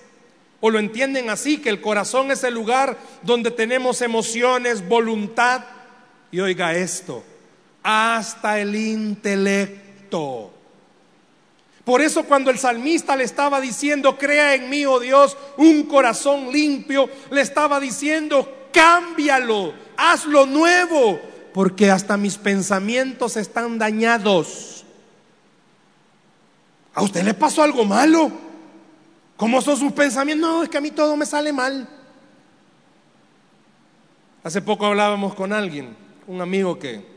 o 0.60 0.70
lo 0.70 0.78
entienden 0.78 1.32
así, 1.32 1.58
que 1.58 1.70
el 1.70 1.82
corazón 1.82 2.30
es 2.30 2.44
el 2.44 2.54
lugar 2.54 2.96
donde 3.24 3.50
tenemos 3.50 4.04
emociones, 4.04 4.88
voluntad. 4.88 5.64
Y 6.32 6.42
oiga 6.42 6.76
esto, 6.76 7.24
hasta 7.84 8.60
el 8.60 8.76
intelecto. 8.76 10.52
Por 11.84 12.02
eso 12.02 12.24
cuando 12.24 12.52
el 12.52 12.60
salmista 12.60 13.16
le 13.16 13.24
estaba 13.24 13.60
diciendo, 13.60 14.18
crea 14.18 14.54
en 14.54 14.70
mí, 14.70 14.86
oh 14.86 15.00
Dios, 15.00 15.36
un 15.58 15.84
corazón 15.84 16.52
limpio, 16.52 17.10
le 17.32 17.42
estaba 17.42 17.80
diciendo, 17.80 18.70
cámbialo, 18.72 19.74
hazlo 19.98 20.46
nuevo, 20.46 21.20
porque 21.54 21.90
hasta 21.90 22.18
mis 22.18 22.38
pensamientos 22.38 23.36
están 23.36 23.80
dañados. 23.80 24.86
¿A 26.94 27.02
usted 27.02 27.24
le 27.24 27.34
pasó 27.34 27.64
algo 27.64 27.84
malo? 27.84 28.32
¿Cómo 29.36 29.60
son 29.62 29.76
sus 29.76 29.92
pensamientos? 29.92 30.48
No, 30.48 30.64
es 30.64 30.70
que 30.70 30.78
a 30.78 30.82
mí 30.82 30.92
todo 30.92 31.18
me 31.18 31.26
sale 31.26 31.52
mal. 31.52 31.90
Hace 34.44 34.62
poco 34.62 34.86
hablábamos 34.86 35.34
con 35.34 35.52
alguien, 35.52 35.96
un 36.28 36.42
amigo 36.42 36.78
que 36.78 37.11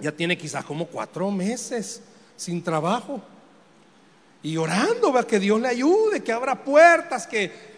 ya 0.00 0.12
tiene 0.12 0.36
quizás 0.36 0.64
como 0.64 0.86
cuatro 0.86 1.30
meses 1.30 2.02
sin 2.36 2.62
trabajo 2.62 3.20
y 4.42 4.56
orando 4.56 5.12
para 5.12 5.26
que 5.26 5.38
Dios 5.38 5.60
le 5.60 5.68
ayude, 5.68 6.22
que 6.22 6.32
abra 6.32 6.64
puertas, 6.64 7.26
que... 7.26 7.70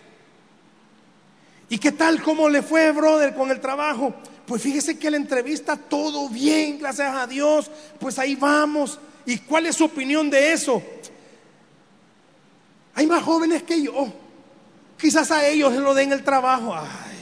¿Y 1.68 1.78
qué 1.78 1.92
tal? 1.92 2.22
¿Cómo 2.22 2.48
le 2.48 2.62
fue, 2.62 2.92
brother, 2.92 3.34
con 3.34 3.50
el 3.50 3.60
trabajo? 3.60 4.14
Pues 4.46 4.62
fíjese 4.62 4.98
que 4.98 5.10
la 5.10 5.16
entrevista 5.16 5.76
todo 5.76 6.28
bien, 6.28 6.78
gracias 6.78 7.14
a 7.14 7.26
Dios, 7.26 7.70
pues 7.98 8.18
ahí 8.18 8.34
vamos. 8.34 8.98
¿Y 9.24 9.38
cuál 9.38 9.66
es 9.66 9.76
su 9.76 9.84
opinión 9.84 10.28
de 10.28 10.52
eso? 10.52 10.82
Hay 12.94 13.06
más 13.06 13.22
jóvenes 13.22 13.62
que 13.62 13.82
yo. 13.82 14.12
Quizás 14.98 15.30
a 15.30 15.46
ellos 15.46 15.72
lo 15.72 15.94
den 15.94 16.12
el 16.12 16.22
trabajo. 16.22 16.74
Ay. 16.74 17.12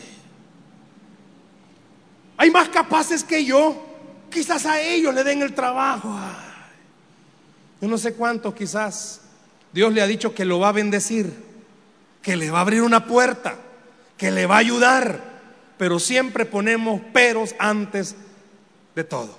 Hay 2.36 2.50
más 2.50 2.68
capaces 2.68 3.22
que 3.22 3.44
yo. 3.44 3.89
Quizás 4.30 4.64
a 4.66 4.80
ellos 4.80 5.14
le 5.14 5.24
den 5.24 5.42
el 5.42 5.54
trabajo. 5.54 6.16
Yo 7.80 7.88
no 7.88 7.98
sé 7.98 8.14
cuánto 8.14 8.54
quizás 8.54 9.20
Dios 9.72 9.92
le 9.92 10.02
ha 10.02 10.06
dicho 10.06 10.34
que 10.34 10.44
lo 10.44 10.58
va 10.58 10.68
a 10.68 10.72
bendecir, 10.72 11.32
que 12.22 12.36
le 12.36 12.50
va 12.50 12.58
a 12.58 12.62
abrir 12.62 12.82
una 12.82 13.06
puerta, 13.06 13.56
que 14.16 14.30
le 14.30 14.46
va 14.46 14.56
a 14.56 14.58
ayudar, 14.58 15.20
pero 15.78 15.98
siempre 15.98 16.44
ponemos 16.44 17.00
peros 17.12 17.54
antes 17.58 18.14
de 18.94 19.04
todo. 19.04 19.38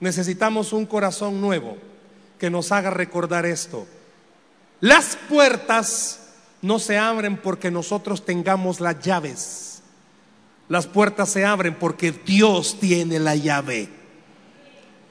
Necesitamos 0.00 0.72
un 0.72 0.86
corazón 0.86 1.40
nuevo 1.40 1.76
que 2.38 2.50
nos 2.50 2.72
haga 2.72 2.90
recordar 2.90 3.46
esto. 3.46 3.86
Las 4.80 5.16
puertas 5.28 6.18
no 6.60 6.80
se 6.80 6.98
abren 6.98 7.36
porque 7.36 7.70
nosotros 7.70 8.24
tengamos 8.24 8.80
las 8.80 8.98
llaves. 9.00 9.71
Las 10.72 10.86
puertas 10.86 11.28
se 11.28 11.44
abren 11.44 11.74
porque 11.74 12.12
Dios 12.12 12.78
tiene 12.80 13.18
la 13.18 13.36
llave. 13.36 13.90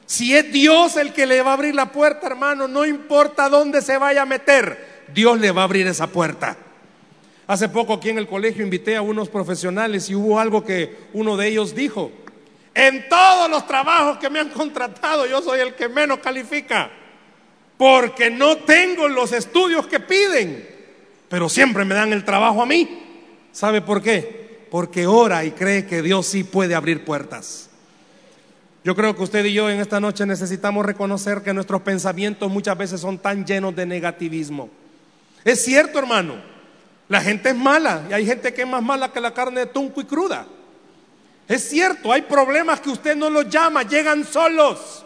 Si 0.07 0.35
es 0.35 0.51
Dios 0.51 0.97
el 0.97 1.13
que 1.13 1.27
le 1.27 1.43
va 1.43 1.51
a 1.51 1.53
abrir 1.53 1.75
la 1.75 1.91
puerta, 1.91 2.25
hermano, 2.25 2.67
no 2.67 2.83
importa 2.83 3.47
dónde 3.47 3.83
se 3.83 3.99
vaya 3.99 4.23
a 4.23 4.25
meter, 4.25 5.03
Dios 5.13 5.39
le 5.39 5.51
va 5.51 5.61
a 5.61 5.65
abrir 5.65 5.85
esa 5.85 6.07
puerta. 6.07 6.57
Hace 7.45 7.69
poco 7.69 7.93
aquí 7.93 8.09
en 8.09 8.17
el 8.17 8.27
colegio 8.27 8.63
invité 8.63 8.95
a 8.95 9.03
unos 9.03 9.29
profesionales 9.29 10.09
y 10.09 10.15
hubo 10.15 10.39
algo 10.39 10.65
que 10.65 10.97
uno 11.13 11.37
de 11.37 11.49
ellos 11.49 11.75
dijo. 11.75 12.11
En 12.73 13.07
todos 13.07 13.47
los 13.47 13.67
trabajos 13.67 14.17
que 14.17 14.31
me 14.31 14.39
han 14.39 14.49
contratado, 14.49 15.27
yo 15.27 15.43
soy 15.43 15.59
el 15.59 15.75
que 15.75 15.87
menos 15.87 16.21
califica, 16.21 16.89
porque 17.77 18.31
no 18.31 18.57
tengo 18.57 19.07
los 19.07 19.31
estudios 19.31 19.85
que 19.85 19.99
piden, 19.99 20.67
pero 21.29 21.47
siempre 21.47 21.85
me 21.85 21.93
dan 21.93 22.13
el 22.13 22.25
trabajo 22.25 22.63
a 22.63 22.65
mí. 22.65 23.03
¿Sabe 23.51 23.83
por 23.83 24.01
qué? 24.01 24.41
Porque 24.71 25.05
ora 25.05 25.43
y 25.43 25.51
cree 25.51 25.85
que 25.85 26.01
Dios 26.01 26.25
sí 26.25 26.45
puede 26.45 26.73
abrir 26.73 27.03
puertas. 27.03 27.69
Yo 28.85 28.95
creo 28.95 29.15
que 29.15 29.21
usted 29.21 29.43
y 29.45 29.53
yo 29.53 29.69
en 29.69 29.81
esta 29.81 29.99
noche 29.99 30.25
necesitamos 30.25 30.85
reconocer 30.85 31.43
que 31.43 31.53
nuestros 31.53 31.81
pensamientos 31.81 32.49
muchas 32.49 32.77
veces 32.77 33.01
son 33.01 33.19
tan 33.19 33.45
llenos 33.45 33.75
de 33.75 33.85
negativismo. 33.85 34.69
Es 35.43 35.63
cierto, 35.63 35.99
hermano, 35.99 36.35
la 37.09 37.21
gente 37.21 37.49
es 37.49 37.55
mala 37.55 38.07
y 38.09 38.13
hay 38.13 38.25
gente 38.25 38.53
que 38.53 38.61
es 38.61 38.67
más 38.67 38.81
mala 38.81 39.11
que 39.11 39.19
la 39.19 39.33
carne 39.33 39.59
de 39.59 39.65
tunco 39.65 39.99
y 39.99 40.05
cruda. 40.05 40.47
Es 41.49 41.67
cierto, 41.67 42.13
hay 42.13 42.21
problemas 42.21 42.79
que 42.79 42.91
usted 42.91 43.15
no 43.15 43.29
los 43.29 43.49
llama, 43.49 43.83
llegan 43.83 44.23
solos. 44.23 45.05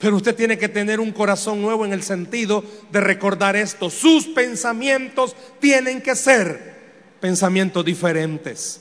Pero 0.00 0.16
usted 0.16 0.34
tiene 0.34 0.58
que 0.58 0.68
tener 0.68 0.98
un 0.98 1.12
corazón 1.12 1.62
nuevo 1.62 1.84
en 1.84 1.92
el 1.92 2.02
sentido 2.02 2.64
de 2.90 3.00
recordar 3.00 3.54
esto. 3.54 3.88
Sus 3.88 4.26
pensamientos 4.26 5.36
tienen 5.60 6.02
que 6.02 6.16
ser 6.16 6.71
pensamientos 7.22 7.84
diferentes. 7.84 8.80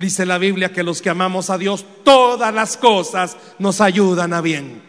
Dice 0.00 0.26
la 0.26 0.36
Biblia 0.36 0.72
que 0.72 0.82
los 0.82 1.00
que 1.00 1.10
amamos 1.10 1.48
a 1.48 1.56
Dios, 1.56 1.86
todas 2.04 2.52
las 2.52 2.76
cosas 2.76 3.36
nos 3.58 3.80
ayudan 3.80 4.34
a 4.34 4.40
bien. 4.40 4.82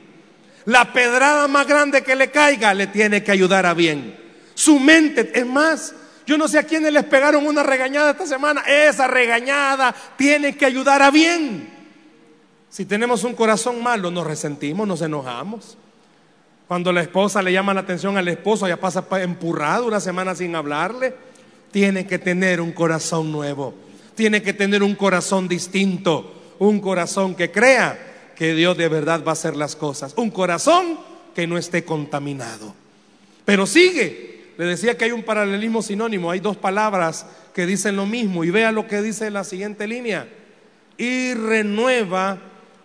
La 0.66 0.92
pedrada 0.92 1.48
más 1.48 1.68
grande 1.68 2.02
que 2.02 2.16
le 2.16 2.32
caiga 2.32 2.74
le 2.74 2.88
tiene 2.88 3.24
que 3.24 3.32
ayudar 3.32 3.68
a 3.68 3.76
bien. 3.76 4.20
Su 4.56 4.80
mente, 4.80 5.32
es 5.34 5.46
más, 5.46 5.94
yo 6.26 6.38
no 6.38 6.48
sé 6.48 6.58
a 6.58 6.64
quiénes 6.64 6.92
les 6.92 7.06
pegaron 7.06 7.46
una 7.46 7.62
regañada 7.62 8.12
esta 8.12 8.26
semana. 8.26 8.62
Esa 8.62 9.08
regañada 9.08 9.96
tiene 10.18 10.58
que 10.58 10.66
ayudar 10.66 11.02
a 11.04 11.12
bien. 11.12 11.70
Si 12.70 12.86
tenemos 12.86 13.24
un 13.24 13.36
corazón 13.36 13.84
malo, 13.84 14.10
nos 14.10 14.26
resentimos, 14.26 14.88
nos 14.88 15.02
enojamos. 15.02 15.78
Cuando 16.68 16.92
la 16.92 17.02
esposa 17.02 17.42
le 17.42 17.54
llama 17.54 17.74
la 17.74 17.82
atención 17.82 18.18
al 18.18 18.28
esposo, 18.28 18.68
ya 18.68 18.78
pasa 18.78 19.06
empurrado 19.22 19.86
una 19.88 20.00
semana 20.00 20.34
sin 20.36 20.56
hablarle. 20.56 21.29
Tiene 21.72 22.08
que 22.08 22.20
tener 22.20 22.62
un 22.62 22.72
corazón 22.72 23.32
nuevo. 23.32 23.74
Tiene 24.16 24.42
que 24.42 24.54
tener 24.54 24.84
un 24.84 24.96
corazón 24.96 25.48
distinto, 25.48 26.56
un 26.60 26.80
corazón 26.80 27.36
que 27.36 27.52
crea 27.52 28.34
que 28.36 28.54
Dios 28.54 28.78
de 28.78 28.88
verdad 28.88 29.24
va 29.26 29.32
a 29.32 29.34
hacer 29.34 29.56
las 29.56 29.76
cosas, 29.76 30.14
un 30.16 30.32
corazón 30.32 31.00
que 31.36 31.46
no 31.48 31.58
esté 31.58 31.84
contaminado. 31.84 32.74
Pero 33.46 33.66
sigue, 33.66 34.54
le 34.58 34.66
decía 34.66 34.98
que 34.98 35.06
hay 35.06 35.12
un 35.12 35.24
paralelismo 35.24 35.82
sinónimo, 35.82 36.32
hay 36.32 36.40
dos 36.40 36.58
palabras 36.58 37.26
que 37.54 37.66
dicen 37.66 37.96
lo 37.96 38.06
mismo. 38.06 38.44
Y 38.44 38.50
vea 38.50 38.72
lo 38.72 38.88
que 38.88 39.02
dice 39.02 39.30
la 39.30 39.44
siguiente 39.44 39.88
línea, 39.88 40.28
y 40.98 41.34
renueva 41.34 42.40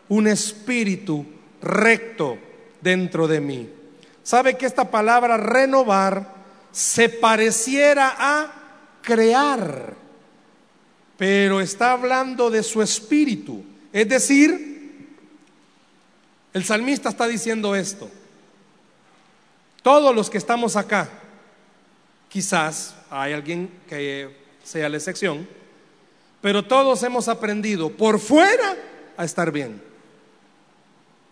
un 0.08 0.26
espíritu 0.26 1.26
recto 1.60 2.38
dentro 2.80 3.26
de 3.26 3.40
mí. 3.40 3.68
¿Sabe 4.22 4.56
que 4.56 4.66
esta 4.66 4.90
palabra 4.90 5.36
renovar 5.36 6.32
se 6.70 7.08
pareciera 7.08 8.14
a 8.16 8.63
crear? 9.04 10.04
pero 11.16 11.60
está 11.60 11.92
hablando 11.92 12.50
de 12.50 12.62
su 12.62 12.82
espíritu. 12.82 13.64
Es 13.92 14.08
decir, 14.08 15.16
el 16.52 16.64
salmista 16.64 17.08
está 17.08 17.26
diciendo 17.26 17.74
esto. 17.74 18.10
Todos 19.82 20.14
los 20.14 20.30
que 20.30 20.38
estamos 20.38 20.76
acá, 20.76 21.08
quizás 22.28 22.96
hay 23.10 23.32
alguien 23.32 23.70
que 23.88 24.34
sea 24.62 24.88
la 24.88 24.96
excepción, 24.96 25.46
pero 26.40 26.64
todos 26.64 27.02
hemos 27.02 27.28
aprendido 27.28 27.90
por 27.90 28.18
fuera 28.18 28.76
a 29.16 29.24
estar 29.24 29.52
bien. 29.52 29.80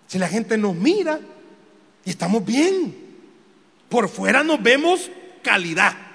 Si 0.07 0.19
la 0.19 0.29
gente 0.29 0.59
nos 0.59 0.75
mira 0.75 1.19
y 2.05 2.11
estamos 2.11 2.45
bien, 2.45 2.95
por 3.89 4.09
fuera 4.09 4.45
nos 4.45 4.63
vemos 4.63 5.11
calidad. 5.43 6.12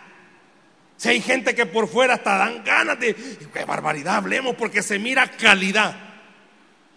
Si 0.98 1.10
hay 1.10 1.22
gente 1.22 1.54
que 1.54 1.68
por 1.68 1.88
fuera 1.88 2.16
hasta 2.16 2.38
dan 2.38 2.64
ganas 2.64 3.00
de, 3.00 3.14
qué 3.54 3.66
barbaridad, 3.66 4.16
hablemos 4.16 4.56
porque 4.56 4.82
se 4.82 4.98
mira 4.98 5.32
calidad. 5.32 5.96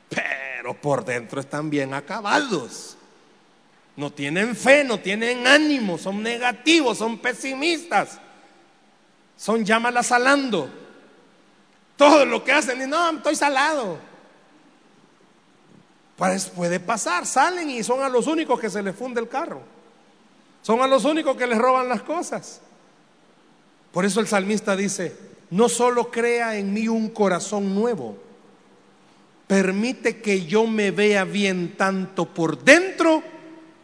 Pero 0.08 0.74
por 0.74 1.04
dentro 1.04 1.40
están 1.40 1.68
bien 1.68 1.92
acabados. 1.92 2.96
No 3.96 4.10
tienen 4.10 4.56
fe, 4.56 4.82
no 4.84 4.98
tienen 5.00 5.46
ánimo, 5.46 5.98
son 5.98 6.22
negativos, 6.22 6.96
son 6.96 7.18
pesimistas. 7.18 8.18
Son 9.36 9.64
llámala 9.64 10.02
salando. 10.02 10.70
Todo 11.96 12.24
lo 12.24 12.42
que 12.42 12.52
hacen, 12.52 12.80
y 12.80 12.86
no, 12.86 13.10
estoy 13.10 13.36
salado. 13.36 13.98
Pues 16.16 16.48
puede 16.48 16.80
pasar, 16.80 17.26
salen 17.26 17.68
y 17.68 17.82
son 17.82 18.02
a 18.02 18.08
los 18.08 18.26
únicos 18.26 18.58
que 18.58 18.70
se 18.70 18.82
les 18.82 18.96
funde 18.96 19.20
el 19.20 19.28
carro. 19.28 19.60
Son 20.62 20.80
a 20.80 20.86
los 20.86 21.04
únicos 21.04 21.36
que 21.36 21.46
les 21.46 21.58
roban 21.58 21.88
las 21.88 22.02
cosas. 22.02 22.62
Por 23.92 24.04
eso 24.04 24.20
el 24.20 24.26
salmista 24.26 24.76
dice, 24.76 25.16
no 25.50 25.68
solo 25.68 26.10
crea 26.10 26.56
en 26.56 26.72
mí 26.72 26.88
un 26.88 27.10
corazón 27.10 27.74
nuevo, 27.74 28.16
permite 29.46 30.20
que 30.20 30.46
yo 30.46 30.66
me 30.66 30.92
vea 30.92 31.24
bien 31.24 31.76
tanto 31.76 32.26
por 32.26 32.62
dentro 32.62 33.22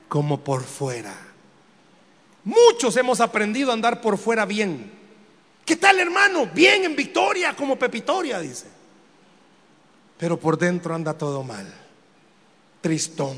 como 0.09 0.40
por 0.40 0.62
fuera. 0.62 1.14
Muchos 2.45 2.97
hemos 2.97 3.21
aprendido 3.21 3.71
a 3.71 3.75
andar 3.75 4.01
por 4.01 4.16
fuera 4.19 4.45
bien. 4.45 4.92
¿Qué 5.64 5.75
tal 5.75 5.99
hermano? 5.99 6.49
Bien 6.55 6.85
en 6.85 6.95
victoria 6.95 7.57
como 7.57 7.77
Pepitoria, 7.77 8.38
dice. 8.38 8.66
Pero 10.16 10.38
por 10.38 10.57
dentro 10.57 10.95
anda 10.95 11.14
todo 11.14 11.42
mal. 11.42 11.66
Tristón. 12.81 13.37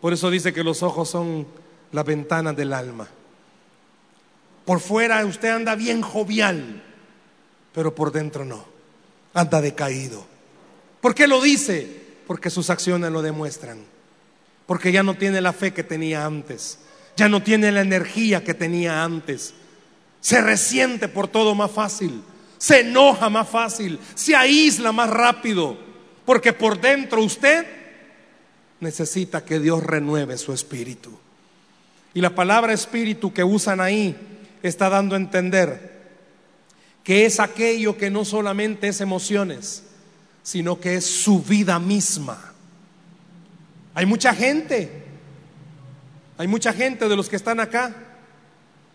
Por 0.00 0.12
eso 0.12 0.28
dice 0.28 0.52
que 0.52 0.64
los 0.64 0.82
ojos 0.82 1.08
son 1.08 1.46
las 1.92 2.04
ventanas 2.04 2.56
del 2.56 2.72
alma. 2.72 3.08
Por 4.64 4.80
fuera 4.80 5.24
usted 5.26 5.50
anda 5.50 5.74
bien 5.74 6.00
jovial, 6.00 6.82
pero 7.72 7.94
por 7.94 8.12
dentro 8.12 8.44
no. 8.44 8.64
Anda 9.34 9.60
decaído. 9.60 10.24
¿Por 11.00 11.14
qué 11.14 11.26
lo 11.26 11.40
dice? 11.42 12.02
Porque 12.26 12.50
sus 12.50 12.70
acciones 12.70 13.10
lo 13.10 13.20
demuestran. 13.20 13.78
Porque 14.66 14.92
ya 14.92 15.02
no 15.02 15.14
tiene 15.14 15.40
la 15.40 15.52
fe 15.52 15.74
que 15.74 15.84
tenía 15.84 16.24
antes. 16.24 16.78
Ya 17.16 17.28
no 17.28 17.42
tiene 17.42 17.70
la 17.70 17.82
energía 17.82 18.42
que 18.42 18.54
tenía 18.54 19.04
antes. 19.04 19.52
Se 20.20 20.40
resiente 20.40 21.08
por 21.08 21.28
todo 21.28 21.54
más 21.54 21.70
fácil. 21.70 22.22
Se 22.56 22.80
enoja 22.80 23.28
más 23.28 23.48
fácil. 23.48 23.98
Se 24.14 24.34
aísla 24.34 24.92
más 24.92 25.10
rápido. 25.10 25.76
Porque 26.24 26.54
por 26.54 26.80
dentro 26.80 27.22
usted 27.22 27.66
necesita 28.80 29.44
que 29.44 29.60
Dios 29.60 29.82
renueve 29.82 30.38
su 30.38 30.52
espíritu. 30.52 31.10
Y 32.14 32.20
la 32.20 32.34
palabra 32.34 32.72
espíritu 32.72 33.32
que 33.32 33.44
usan 33.44 33.80
ahí 33.80 34.16
está 34.68 34.88
dando 34.88 35.14
a 35.14 35.18
entender 35.18 35.94
que 37.04 37.26
es 37.26 37.38
aquello 37.38 37.98
que 37.98 38.10
no 38.10 38.24
solamente 38.24 38.88
es 38.88 39.00
emociones, 39.00 39.84
sino 40.42 40.80
que 40.80 40.96
es 40.96 41.04
su 41.04 41.42
vida 41.42 41.78
misma. 41.78 42.52
Hay 43.94 44.06
mucha 44.06 44.34
gente, 44.34 45.04
hay 46.38 46.48
mucha 46.48 46.72
gente 46.72 47.08
de 47.08 47.16
los 47.16 47.28
que 47.28 47.36
están 47.36 47.60
acá 47.60 47.94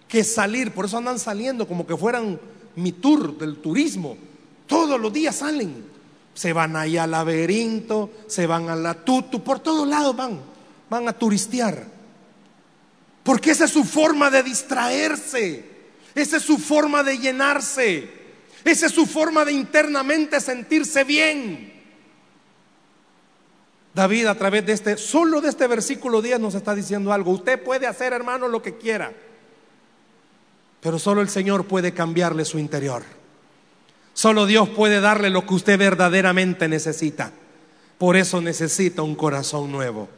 que 0.08 0.24
salir, 0.24 0.72
por 0.72 0.86
eso 0.86 0.98
andan 0.98 1.20
saliendo 1.20 1.68
como 1.68 1.86
que 1.86 1.96
fueran 1.96 2.40
mi 2.76 2.92
tour 2.92 3.38
del 3.38 3.58
turismo. 3.58 4.18
Todos 4.66 5.00
los 5.00 5.14
días 5.14 5.36
salen, 5.36 5.86
se 6.34 6.52
van 6.52 6.76
ahí 6.76 6.98
al 6.98 7.12
laberinto, 7.12 8.12
se 8.28 8.48
van 8.48 8.70
a 8.70 8.76
la 8.76 8.96
tutu, 8.96 9.44
por 9.44 9.60
todos 9.60 9.88
lados 9.88 10.16
van, 10.16 10.40
van 10.90 11.08
a 11.08 11.14
turistear. 11.14 11.99
Porque 13.30 13.52
esa 13.52 13.66
es 13.66 13.72
su 13.72 13.84
forma 13.84 14.32
de 14.32 14.42
distraerse. 14.42 15.64
Esa 16.16 16.38
es 16.38 16.42
su 16.42 16.58
forma 16.58 17.04
de 17.04 17.20
llenarse. 17.20 18.10
Esa 18.66 18.88
es 18.88 18.92
su 18.92 19.06
forma 19.06 19.46
de 19.46 19.52
internamente 19.52 20.42
sentirse 20.42 21.04
bien. 21.04 21.72
David 23.94 24.26
a 24.26 24.34
través 24.34 24.66
de 24.66 24.74
este, 24.74 24.98
solo 24.98 25.42
de 25.42 25.50
este 25.50 25.68
versículo 25.68 26.24
10 26.24 26.40
nos 26.40 26.56
está 26.56 26.74
diciendo 26.74 27.14
algo. 27.14 27.30
Usted 27.30 27.62
puede 27.62 27.86
hacer, 27.86 28.14
hermano, 28.14 28.48
lo 28.48 28.64
que 28.64 28.80
quiera. 28.80 29.14
Pero 30.82 30.98
solo 30.98 31.22
el 31.22 31.30
Señor 31.30 31.66
puede 31.66 31.94
cambiarle 31.94 32.46
su 32.46 32.58
interior. 32.58 33.04
Solo 34.16 34.48
Dios 34.48 34.70
puede 34.70 35.02
darle 35.02 35.30
lo 35.30 35.46
que 35.46 35.54
usted 35.54 35.78
verdaderamente 35.78 36.68
necesita. 36.68 37.32
Por 38.00 38.16
eso 38.16 38.42
necesita 38.42 39.04
un 39.04 39.14
corazón 39.14 39.72
nuevo. 39.72 40.10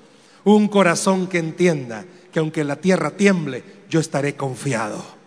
Un 0.45 0.69
corazón 0.69 1.27
que 1.27 1.39
entienda 1.39 2.05
que 2.31 2.39
aunque 2.39 2.63
la 2.63 2.77
tierra 2.77 3.11
tiemble, 3.11 3.63
yo 3.89 3.99
estaré 3.99 4.35
confiado 4.35 5.21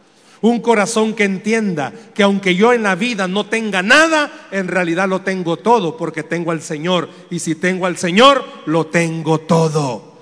un 0.48 0.60
corazón 0.60 1.14
que 1.14 1.24
entienda 1.24 1.90
que 2.12 2.22
aunque 2.22 2.54
yo 2.54 2.74
en 2.74 2.82
la 2.82 2.96
vida 2.96 3.26
no 3.26 3.46
tenga 3.46 3.82
nada, 3.82 4.48
en 4.50 4.68
realidad 4.68 5.08
lo 5.08 5.22
tengo 5.22 5.56
todo 5.56 5.96
porque 5.96 6.22
tengo 6.22 6.50
al 6.50 6.60
Señor. 6.60 7.08
Y 7.30 7.38
si 7.38 7.54
tengo 7.54 7.86
al 7.86 7.96
Señor, 7.96 8.44
lo 8.66 8.88
tengo 8.88 9.40
todo. 9.40 10.12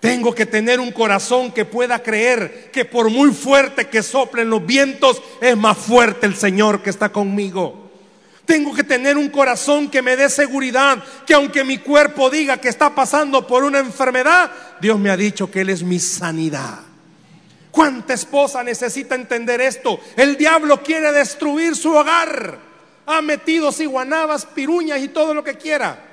Tengo 0.00 0.34
que 0.34 0.46
tener 0.46 0.80
un 0.80 0.90
corazón 0.90 1.52
que 1.52 1.64
pueda 1.64 2.02
creer 2.02 2.72
que 2.72 2.84
por 2.84 3.08
muy 3.08 3.30
fuerte 3.30 3.88
que 3.88 4.02
soplen 4.02 4.50
los 4.50 4.66
vientos, 4.66 5.22
es 5.40 5.56
más 5.56 5.78
fuerte 5.78 6.26
el 6.26 6.34
Señor 6.34 6.82
que 6.82 6.90
está 6.90 7.10
conmigo. 7.10 7.89
Tengo 8.50 8.74
que 8.74 8.82
tener 8.82 9.16
un 9.16 9.28
corazón 9.28 9.88
que 9.88 10.02
me 10.02 10.16
dé 10.16 10.28
seguridad, 10.28 11.00
que 11.24 11.34
aunque 11.34 11.62
mi 11.62 11.78
cuerpo 11.78 12.28
diga 12.28 12.56
que 12.56 12.68
está 12.68 12.92
pasando 12.92 13.46
por 13.46 13.62
una 13.62 13.78
enfermedad, 13.78 14.50
Dios 14.80 14.98
me 14.98 15.08
ha 15.08 15.16
dicho 15.16 15.48
que 15.48 15.60
Él 15.60 15.68
es 15.68 15.84
mi 15.84 16.00
sanidad. 16.00 16.80
¿Cuánta 17.70 18.12
esposa 18.12 18.64
necesita 18.64 19.14
entender 19.14 19.60
esto? 19.60 20.00
El 20.16 20.36
diablo 20.36 20.82
quiere 20.82 21.12
destruir 21.12 21.76
su 21.76 21.92
hogar. 21.92 22.58
Ha 23.06 23.22
metido 23.22 23.70
ciguanabas, 23.70 24.46
piruñas 24.46 25.00
y 25.00 25.06
todo 25.06 25.32
lo 25.32 25.44
que 25.44 25.54
quiera. 25.54 26.04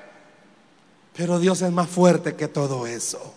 Pero 1.16 1.40
Dios 1.40 1.64
es 1.64 1.72
más 1.72 1.90
fuerte 1.90 2.36
que 2.36 2.48
todo 2.48 2.86
eso. 2.86 3.34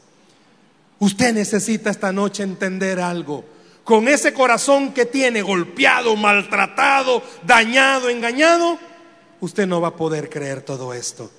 Usted 0.99 1.33
necesita 1.33 1.89
esta 1.89 2.13
noche 2.13 2.43
entender 2.43 3.01
algo. 3.01 3.47
Con 3.83 4.09
ese 4.09 4.35
corazón 4.35 4.93
que 4.93 5.07
tiene 5.07 5.41
golpeado, 5.41 6.15
maltratado, 6.17 7.23
dañado, 7.47 8.11
engañado, 8.11 8.79
usted 9.41 9.67
no 9.67 9.81
va 9.81 9.89
a 9.89 9.97
poder 9.97 10.29
creer 10.29 10.63
todo 10.63 10.95
esto. 10.95 11.31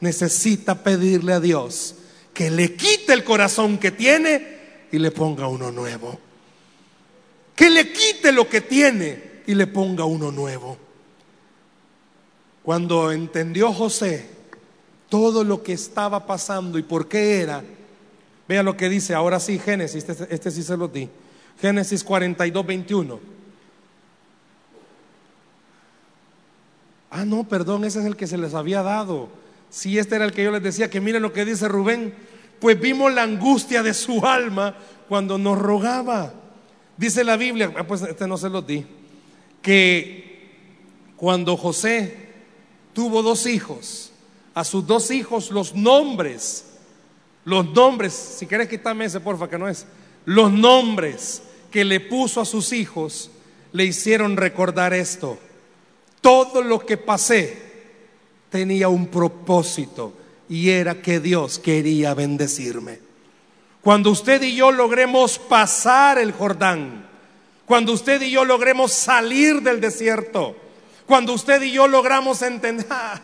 Necesita 0.00 0.82
pedirle 0.82 1.32
a 1.32 1.40
Dios 1.40 1.94
que 2.32 2.50
le 2.50 2.74
quite 2.74 3.12
el 3.12 3.24
corazón 3.24 3.78
que 3.78 3.90
tiene 3.90 4.58
y 4.92 4.98
le 4.98 5.10
ponga 5.10 5.48
uno 5.48 5.70
nuevo 5.70 6.18
que 7.58 7.70
le 7.70 7.90
quite 7.92 8.30
lo 8.30 8.48
que 8.48 8.60
tiene 8.60 9.42
y 9.44 9.52
le 9.56 9.66
ponga 9.66 10.04
uno 10.04 10.30
nuevo. 10.30 10.78
Cuando 12.62 13.10
entendió 13.10 13.72
José 13.72 14.30
todo 15.08 15.42
lo 15.42 15.64
que 15.64 15.72
estaba 15.72 16.24
pasando 16.24 16.78
y 16.78 16.84
por 16.84 17.08
qué 17.08 17.40
era, 17.40 17.64
vea 18.46 18.62
lo 18.62 18.76
que 18.76 18.88
dice, 18.88 19.12
ahora 19.12 19.40
sí, 19.40 19.58
Génesis, 19.58 20.08
este, 20.08 20.32
este 20.32 20.52
sí 20.52 20.62
se 20.62 20.76
lo 20.76 20.86
di, 20.86 21.08
Génesis 21.60 22.04
42, 22.04 22.64
21. 22.64 23.20
Ah, 27.10 27.24
no, 27.24 27.44
perdón, 27.44 27.84
ese 27.84 28.00
es 28.00 28.04
el 28.04 28.16
que 28.16 28.26
se 28.26 28.38
les 28.38 28.54
había 28.54 28.82
dado. 28.82 29.28
Si 29.70 29.98
este 29.98 30.16
era 30.16 30.24
el 30.24 30.32
que 30.32 30.44
yo 30.44 30.50
les 30.50 30.62
decía, 30.62 30.90
que 30.90 31.00
miren 31.00 31.22
lo 31.22 31.32
que 31.32 31.44
dice 31.44 31.68
Rubén, 31.68 32.14
pues 32.60 32.78
vimos 32.80 33.12
la 33.12 33.22
angustia 33.22 33.82
de 33.82 33.94
su 33.94 34.24
alma 34.26 34.76
cuando 35.08 35.38
nos 35.38 35.58
rogaba. 35.58 36.34
Dice 36.96 37.24
la 37.24 37.36
Biblia, 37.36 37.72
ah, 37.76 37.84
pues 37.84 38.02
este 38.02 38.26
no 38.26 38.36
se 38.36 38.50
lo 38.50 38.62
di, 38.62 38.84
que 39.62 40.28
cuando 41.16 41.56
José 41.56 42.28
tuvo 42.92 43.22
dos 43.22 43.46
hijos, 43.46 44.12
a 44.54 44.64
sus 44.64 44.86
dos 44.86 45.10
hijos 45.10 45.50
los 45.50 45.74
nombres, 45.74 46.64
los 47.44 47.70
nombres, 47.72 48.12
si 48.12 48.46
quieres 48.46 48.68
quitarme 48.68 49.04
ese 49.04 49.20
porfa 49.20 49.48
que 49.48 49.58
no 49.58 49.68
es, 49.68 49.86
los 50.24 50.52
nombres 50.52 51.42
que 51.70 51.84
le 51.84 52.00
puso 52.00 52.40
a 52.40 52.44
sus 52.44 52.72
hijos 52.72 53.30
le 53.72 53.84
hicieron 53.84 54.36
recordar 54.36 54.92
esto. 54.92 55.38
Todo 56.20 56.62
lo 56.62 56.84
que 56.84 56.96
pasé 56.96 57.68
tenía 58.50 58.88
un 58.88 59.08
propósito 59.08 60.14
y 60.48 60.70
era 60.70 61.00
que 61.02 61.20
Dios 61.20 61.58
quería 61.58 62.14
bendecirme. 62.14 63.00
Cuando 63.82 64.10
usted 64.10 64.42
y 64.42 64.54
yo 64.54 64.72
logremos 64.72 65.38
pasar 65.38 66.18
el 66.18 66.32
Jordán, 66.32 67.06
cuando 67.66 67.92
usted 67.92 68.20
y 68.22 68.30
yo 68.30 68.44
logremos 68.44 68.92
salir 68.92 69.62
del 69.62 69.80
desierto, 69.80 70.56
cuando 71.06 71.32
usted 71.32 71.62
y 71.62 71.72
yo 71.72 71.86
logramos 71.86 72.42
entender, 72.42 72.86
ah, 72.90 73.20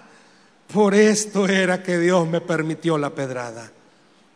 por 0.72 0.94
esto 0.94 1.46
era 1.48 1.83
que 1.83 1.98
Dios 1.98 2.26
me 2.28 2.40
permitió 2.40 2.98
la 2.98 3.11
pedrada, 3.11 3.70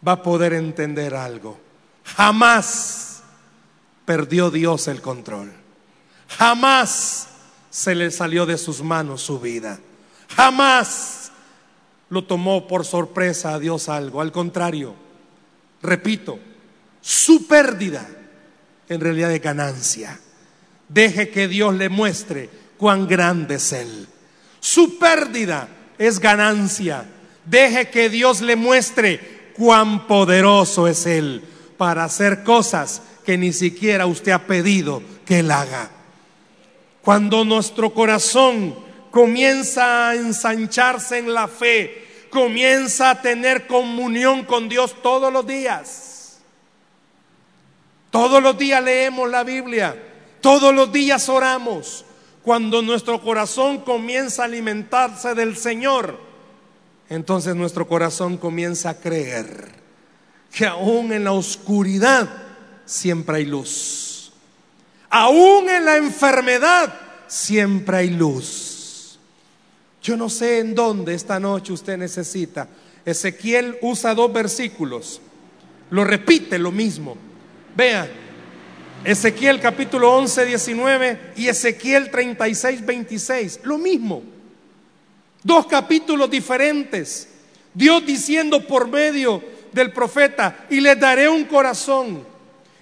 va 0.07 0.13
a 0.13 0.23
poder 0.23 0.53
entender 0.55 1.15
algo. 1.15 1.59
Jamás 2.05 3.23
perdió 4.05 4.51
Dios 4.51 4.89
el 4.89 5.03
control. 5.03 5.53
Jamás 6.29 7.29
se 7.71 7.95
le 7.95 8.11
salió 8.11 8.47
de 8.47 8.59
sus 8.59 8.83
manos 8.83 9.23
su 9.23 9.41
vida. 9.41 9.79
Jamás 10.35 11.33
lo 12.11 12.25
tomó 12.25 12.67
por 12.67 12.85
sorpresa 12.85 13.55
a 13.55 13.59
Dios 13.59 13.89
algo. 13.89 14.21
Al 14.21 14.33
contrario, 14.33 14.95
repito, 15.83 16.39
su 17.01 17.47
pérdida 17.47 18.09
en 18.89 19.01
realidad 19.01 19.33
es 19.33 19.43
ganancia. 19.43 20.19
Deje 20.89 21.29
que 21.31 21.49
Dios 21.49 21.75
le 21.75 21.89
muestre 21.89 22.49
cuán 22.79 23.07
grande 23.07 23.57
es 23.57 23.73
Él. 23.73 24.09
Su 24.61 24.99
pérdida 24.99 25.69
es 25.99 26.19
ganancia. 26.19 27.05
Deje 27.45 27.91
que 27.91 28.09
Dios 28.09 28.41
le 28.41 28.57
muestre 28.57 29.53
cuán 29.57 30.07
poderoso 30.07 30.87
es 30.89 31.07
Él 31.07 31.43
para 31.77 32.05
hacer 32.05 32.43
cosas 32.43 33.03
que 33.25 33.37
ni 33.37 33.53
siquiera 33.53 34.07
usted 34.07 34.33
ha 34.33 34.47
pedido 34.47 35.03
que 35.27 35.41
Él 35.41 35.51
haga. 35.51 35.91
Cuando 37.09 37.43
nuestro 37.43 37.95
corazón 37.95 38.75
comienza 39.11 40.11
a 40.11 40.15
ensancharse 40.15 41.17
en 41.17 41.33
la 41.33 41.49
fe, 41.49 42.07
comienza 42.29 43.09
a 43.09 43.23
tener 43.23 43.67
comunión 43.67 44.45
con 44.45 44.69
Dios 44.69 44.95
todos 45.03 45.33
los 45.33 45.47
días. 45.47 46.41
Todos 48.11 48.43
los 48.43 48.59
días 48.59 48.85
leemos 48.85 49.31
la 49.31 49.43
Biblia, 49.43 49.97
todos 50.43 50.75
los 50.75 50.93
días 50.93 51.31
oramos. 51.31 52.05
Cuando 52.43 52.83
nuestro 52.83 53.23
corazón 53.23 53.79
comienza 53.79 54.43
a 54.43 54.45
alimentarse 54.45 55.35
del 55.35 55.57
Señor, 55.57 56.21
entonces 57.09 57.57
nuestro 57.57 57.89
corazón 57.89 58.37
comienza 58.37 58.91
a 58.91 59.01
creer 59.01 59.73
que 60.53 60.67
aún 60.67 61.15
en 61.15 61.25
la 61.25 61.33
oscuridad 61.33 62.29
siempre 62.85 63.39
hay 63.39 63.47
luz. 63.47 64.08
Aún 65.11 65.69
en 65.69 65.85
la 65.85 65.97
enfermedad 65.97 66.95
siempre 67.27 67.99
hay 67.99 68.11
luz. 68.11 69.19
Yo 70.03 70.17
no 70.17 70.29
sé 70.29 70.61
en 70.61 70.75
dónde 70.75 71.15
esta 71.15 71.41
noche 71.41 71.73
usted 71.73 71.97
necesita. 71.97 72.69
Ezequiel 73.05 73.79
usa 73.83 74.15
dos 74.15 74.33
versículos. 74.33 75.21
Lo 75.91 76.05
repite 76.05 76.59
lo 76.59 76.71
mismo. 76.71 77.17
Vea, 77.77 78.09
Ezequiel 79.05 79.61
capítulo 79.61 80.13
11, 80.15 80.45
19 80.45 81.19
y 81.37 81.49
Ezequiel 81.49 82.11
36, 82.11 82.85
26. 82.85 83.61
Lo 83.65 83.79
mismo. 83.79 84.23
Dos 85.43 85.67
capítulos 85.67 86.31
diferentes. 86.31 87.29
Dios 87.73 88.05
diciendo 88.05 88.67
por 88.67 88.89
medio 88.89 89.43
del 89.73 89.93
profeta, 89.93 90.67
y 90.71 90.81
les 90.81 90.99
daré 90.99 91.29
un 91.29 91.45
corazón 91.45 92.25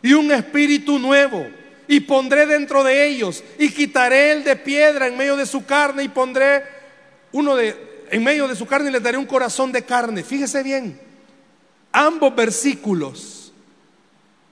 y 0.02 0.12
un 0.12 0.30
espíritu 0.30 0.98
nuevo, 0.98 1.46
y 1.88 2.00
pondré 2.00 2.46
dentro 2.46 2.82
de 2.84 3.06
ellos, 3.06 3.44
y 3.58 3.70
quitaré 3.70 4.32
el 4.32 4.44
de 4.44 4.56
piedra 4.56 5.06
en 5.06 5.16
medio 5.16 5.36
de 5.36 5.46
su 5.46 5.64
carne, 5.64 6.02
y 6.02 6.08
pondré 6.08 6.64
uno 7.32 7.56
de 7.56 7.86
en 8.10 8.22
medio 8.22 8.48
de 8.48 8.56
su 8.56 8.66
carne 8.66 8.88
y 8.88 8.92
les 8.92 9.02
daré 9.02 9.18
un 9.18 9.26
corazón 9.26 9.72
de 9.72 9.82
carne. 9.82 10.22
Fíjese 10.22 10.62
bien, 10.62 11.00
ambos 11.92 12.34
versículos 12.34 13.52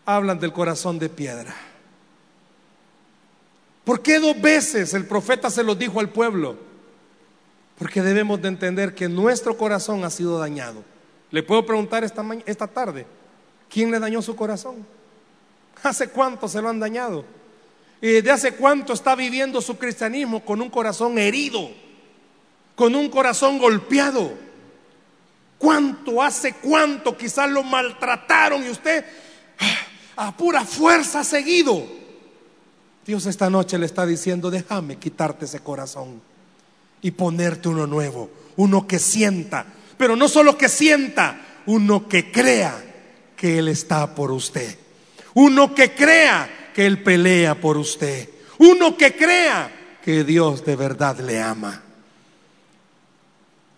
hablan 0.04 0.38
del 0.38 0.52
corazón 0.52 0.98
de 0.98 1.08
piedra. 1.08 1.54
¿Por 3.84 4.00
qué 4.00 4.18
dos 4.18 4.40
veces 4.40 4.94
el 4.94 5.06
profeta 5.06 5.50
se 5.50 5.62
lo 5.62 5.74
dijo 5.74 6.00
al 6.00 6.08
pueblo? 6.08 6.56
Porque 7.78 8.02
debemos 8.02 8.40
de 8.40 8.48
entender 8.48 8.94
que 8.94 9.08
nuestro 9.08 9.56
corazón 9.56 10.04
ha 10.04 10.10
sido 10.10 10.38
dañado. 10.38 10.82
Le 11.30 11.42
puedo 11.42 11.66
preguntar 11.66 12.04
esta, 12.04 12.24
esta 12.46 12.66
tarde, 12.66 13.06
¿quién 13.68 13.90
le 13.90 13.98
dañó 13.98 14.22
su 14.22 14.36
corazón? 14.36 14.86
¿Hace 15.84 16.08
cuánto 16.08 16.48
se 16.48 16.60
lo 16.62 16.70
han 16.70 16.80
dañado? 16.80 17.24
¿Y 18.00 18.08
desde 18.08 18.30
hace 18.30 18.52
cuánto 18.52 18.94
está 18.94 19.14
viviendo 19.14 19.60
su 19.60 19.76
cristianismo 19.76 20.44
con 20.44 20.60
un 20.60 20.70
corazón 20.70 21.18
herido? 21.18 21.70
Con 22.74 22.94
un 22.94 23.08
corazón 23.10 23.58
golpeado. 23.58 24.32
¿Cuánto 25.58 26.22
hace 26.22 26.54
cuánto 26.54 27.16
quizás 27.16 27.50
lo 27.50 27.62
maltrataron 27.62 28.64
y 28.64 28.70
usted 28.70 29.04
ah, 29.58 30.26
a 30.28 30.36
pura 30.36 30.64
fuerza 30.64 31.20
ha 31.20 31.24
seguido? 31.24 31.86
Dios 33.06 33.26
esta 33.26 33.50
noche 33.50 33.78
le 33.78 33.86
está 33.86 34.06
diciendo, 34.06 34.50
déjame 34.50 34.96
quitarte 34.96 35.44
ese 35.44 35.60
corazón 35.60 36.22
y 37.02 37.10
ponerte 37.10 37.68
uno 37.68 37.86
nuevo, 37.86 38.30
uno 38.56 38.86
que 38.86 38.98
sienta, 38.98 39.66
pero 39.98 40.16
no 40.16 40.28
solo 40.28 40.56
que 40.56 40.70
sienta, 40.70 41.62
uno 41.66 42.08
que 42.08 42.32
crea 42.32 42.82
que 43.36 43.58
Él 43.58 43.68
está 43.68 44.14
por 44.14 44.30
usted, 44.32 44.78
uno 45.34 45.74
que 45.74 45.94
crea 45.94 46.70
que 46.74 46.86
Él 46.86 47.02
pelea 47.02 47.60
por 47.60 47.76
usted, 47.76 48.28
uno 48.58 48.96
que 48.96 49.14
crea 49.14 49.98
que 50.02 50.24
Dios 50.24 50.64
de 50.64 50.76
verdad 50.76 51.18
le 51.20 51.40
ama. 51.40 51.82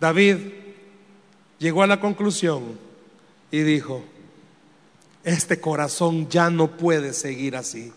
David 0.00 0.36
llegó 1.58 1.82
a 1.82 1.86
la 1.86 2.00
conclusión 2.00 2.78
y 3.50 3.60
dijo, 3.60 4.04
este 5.24 5.60
corazón 5.60 6.28
ya 6.28 6.50
no 6.50 6.76
puede 6.76 7.12
seguir 7.12 7.56
así. 7.56 7.92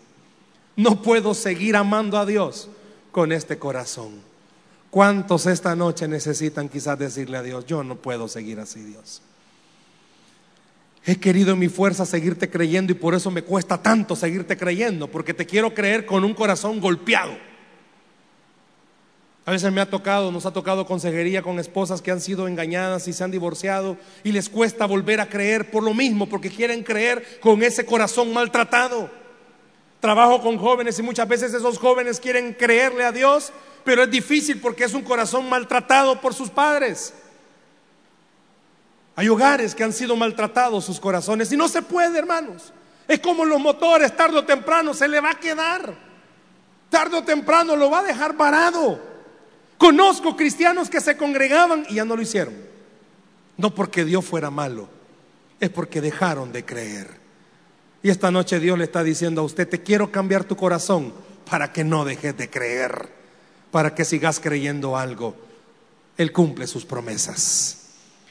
No 0.76 1.02
puedo 1.02 1.34
seguir 1.34 1.76
amando 1.76 2.18
a 2.18 2.26
Dios 2.26 2.68
con 3.12 3.32
este 3.32 3.58
corazón. 3.58 4.20
¿Cuántos 4.90 5.46
esta 5.46 5.76
noche 5.76 6.08
necesitan 6.08 6.68
quizás 6.68 6.98
decirle 6.98 7.36
a 7.36 7.42
Dios, 7.42 7.66
yo 7.66 7.84
no 7.84 7.96
puedo 7.96 8.26
seguir 8.28 8.58
así, 8.58 8.80
Dios? 8.80 9.22
He 11.04 11.16
querido 11.16 11.52
en 11.52 11.58
mi 11.58 11.68
fuerza 11.68 12.04
seguirte 12.04 12.50
creyendo 12.50 12.92
y 12.92 12.94
por 12.94 13.14
eso 13.14 13.30
me 13.30 13.42
cuesta 13.42 13.82
tanto 13.82 14.14
seguirte 14.14 14.56
creyendo, 14.56 15.08
porque 15.08 15.32
te 15.32 15.46
quiero 15.46 15.72
creer 15.72 16.04
con 16.04 16.24
un 16.24 16.34
corazón 16.34 16.80
golpeado. 16.80 17.32
A 19.46 19.52
veces 19.52 19.72
me 19.72 19.80
ha 19.80 19.88
tocado, 19.88 20.30
nos 20.30 20.44
ha 20.44 20.52
tocado 20.52 20.86
consejería 20.86 21.42
con 21.42 21.58
esposas 21.58 22.02
que 22.02 22.10
han 22.10 22.20
sido 22.20 22.46
engañadas 22.46 23.08
y 23.08 23.12
se 23.12 23.24
han 23.24 23.30
divorciado 23.30 23.96
y 24.22 24.32
les 24.32 24.48
cuesta 24.50 24.86
volver 24.86 25.20
a 25.20 25.28
creer 25.28 25.70
por 25.70 25.82
lo 25.82 25.94
mismo, 25.94 26.28
porque 26.28 26.50
quieren 26.50 26.84
creer 26.84 27.40
con 27.40 27.62
ese 27.62 27.86
corazón 27.86 28.32
maltratado. 28.32 29.10
Trabajo 30.00 30.42
con 30.42 30.58
jóvenes 30.58 30.98
y 30.98 31.02
muchas 31.02 31.26
veces 31.26 31.54
esos 31.54 31.78
jóvenes 31.78 32.20
quieren 32.20 32.52
creerle 32.52 33.04
a 33.04 33.12
Dios, 33.12 33.52
pero 33.84 34.02
es 34.02 34.10
difícil 34.10 34.60
porque 34.60 34.84
es 34.84 34.94
un 34.94 35.02
corazón 35.02 35.48
maltratado 35.48 36.20
por 36.20 36.34
sus 36.34 36.50
padres. 36.50 37.14
Hay 39.20 39.28
hogares 39.28 39.74
que 39.74 39.84
han 39.84 39.92
sido 39.92 40.16
maltratados 40.16 40.86
sus 40.86 40.98
corazones 40.98 41.52
y 41.52 41.56
no 41.58 41.68
se 41.68 41.82
puede, 41.82 42.18
hermanos. 42.18 42.72
Es 43.06 43.18
como 43.20 43.44
los 43.44 43.60
motores, 43.60 44.16
tarde 44.16 44.38
o 44.38 44.46
temprano 44.46 44.94
se 44.94 45.08
le 45.08 45.20
va 45.20 45.32
a 45.32 45.38
quedar. 45.38 45.94
Tarde 46.88 47.18
o 47.18 47.22
temprano 47.22 47.76
lo 47.76 47.90
va 47.90 47.98
a 47.98 48.04
dejar 48.04 48.38
parado. 48.38 48.98
Conozco 49.76 50.34
cristianos 50.36 50.88
que 50.88 51.02
se 51.02 51.18
congregaban 51.18 51.84
y 51.90 51.96
ya 51.96 52.06
no 52.06 52.16
lo 52.16 52.22
hicieron. 52.22 52.54
No 53.58 53.74
porque 53.74 54.06
Dios 54.06 54.24
fuera 54.24 54.48
malo, 54.48 54.88
es 55.60 55.68
porque 55.68 56.00
dejaron 56.00 56.50
de 56.50 56.64
creer. 56.64 57.08
Y 58.02 58.08
esta 58.08 58.30
noche 58.30 58.58
Dios 58.58 58.78
le 58.78 58.84
está 58.84 59.04
diciendo 59.04 59.42
a 59.42 59.44
usted, 59.44 59.68
te 59.68 59.82
quiero 59.82 60.10
cambiar 60.10 60.44
tu 60.44 60.56
corazón 60.56 61.12
para 61.44 61.74
que 61.74 61.84
no 61.84 62.06
dejes 62.06 62.38
de 62.38 62.48
creer 62.48 63.10
para 63.70 63.94
que 63.94 64.06
sigas 64.06 64.40
creyendo 64.40 64.96
algo. 64.96 65.36
Él 66.16 66.32
cumple 66.32 66.66
sus 66.66 66.86
promesas. 66.86 67.79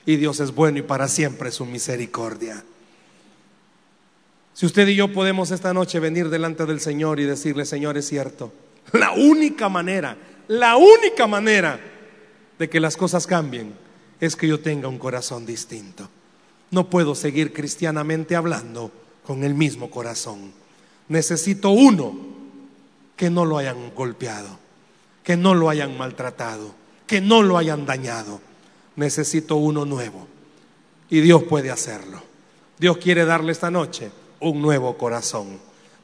Y 0.05 0.15
Dios 0.15 0.39
es 0.39 0.53
bueno 0.53 0.79
y 0.79 0.81
para 0.81 1.07
siempre 1.07 1.51
su 1.51 1.65
misericordia. 1.65 2.63
Si 4.53 4.65
usted 4.65 4.87
y 4.87 4.95
yo 4.95 5.13
podemos 5.13 5.51
esta 5.51 5.73
noche 5.73 5.99
venir 5.99 6.29
delante 6.29 6.65
del 6.65 6.79
Señor 6.79 7.19
y 7.19 7.25
decirle, 7.25 7.65
Señor, 7.65 7.97
es 7.97 8.07
cierto, 8.07 8.51
la 8.93 9.11
única 9.11 9.69
manera, 9.69 10.17
la 10.47 10.75
única 10.75 11.27
manera 11.27 11.79
de 12.57 12.69
que 12.69 12.79
las 12.79 12.97
cosas 12.97 13.27
cambien 13.27 13.73
es 14.19 14.35
que 14.35 14.47
yo 14.47 14.59
tenga 14.59 14.87
un 14.87 14.97
corazón 14.97 15.45
distinto. 15.45 16.09
No 16.71 16.89
puedo 16.89 17.15
seguir 17.15 17.53
cristianamente 17.53 18.35
hablando 18.35 18.91
con 19.23 19.43
el 19.43 19.53
mismo 19.53 19.89
corazón. 19.89 20.51
Necesito 21.07 21.71
uno 21.71 22.17
que 23.15 23.29
no 23.29 23.45
lo 23.45 23.57
hayan 23.57 23.93
golpeado 23.95 24.59
que 25.29 25.37
no 25.37 25.53
lo 25.53 25.69
hayan 25.69 25.95
maltratado, 25.95 26.73
que 27.05 27.21
no 27.21 27.43
lo 27.43 27.59
hayan 27.59 27.85
dañado. 27.85 28.41
Necesito 28.99 29.55
uno 29.55 29.85
nuevo. 29.85 30.27
Y 31.09 31.21
Dios 31.21 31.43
puede 31.43 31.71
hacerlo. 31.71 32.21
Dios 32.77 32.97
quiere 32.97 33.23
darle 33.23 33.53
esta 33.53 33.71
noche 33.71 34.11
un 34.41 34.61
nuevo 34.61 34.97
corazón. 34.97 35.57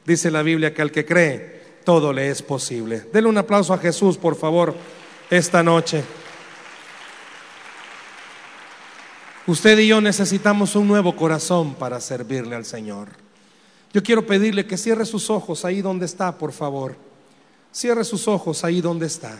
Dice 0.06 0.30
la 0.30 0.42
Biblia 0.42 0.72
que 0.72 0.80
al 0.80 0.90
que 0.90 1.04
cree, 1.04 1.62
todo 1.84 2.10
le 2.10 2.30
es 2.30 2.40
posible. 2.40 3.00
Denle 3.12 3.28
un 3.28 3.36
aplauso 3.36 3.74
a 3.74 3.78
Jesús, 3.78 4.16
por 4.16 4.34
favor, 4.34 4.74
esta 5.28 5.62
noche. 5.62 6.02
Usted 9.46 9.78
y 9.78 9.88
yo 9.88 10.00
necesitamos 10.00 10.74
un 10.74 10.88
nuevo 10.88 11.14
corazón 11.14 11.74
para 11.74 12.00
servirle 12.00 12.56
al 12.56 12.64
Señor. 12.64 13.08
Yo 13.92 14.02
quiero 14.02 14.26
pedirle 14.26 14.66
que 14.66 14.78
cierre 14.78 15.04
sus 15.04 15.28
ojos 15.28 15.66
ahí 15.66 15.82
donde 15.82 16.06
está, 16.06 16.38
por 16.38 16.52
favor. 16.52 16.96
Cierre 17.72 18.04
sus 18.04 18.26
ojos 18.26 18.64
ahí 18.64 18.80
donde 18.80 19.06
está. 19.06 19.38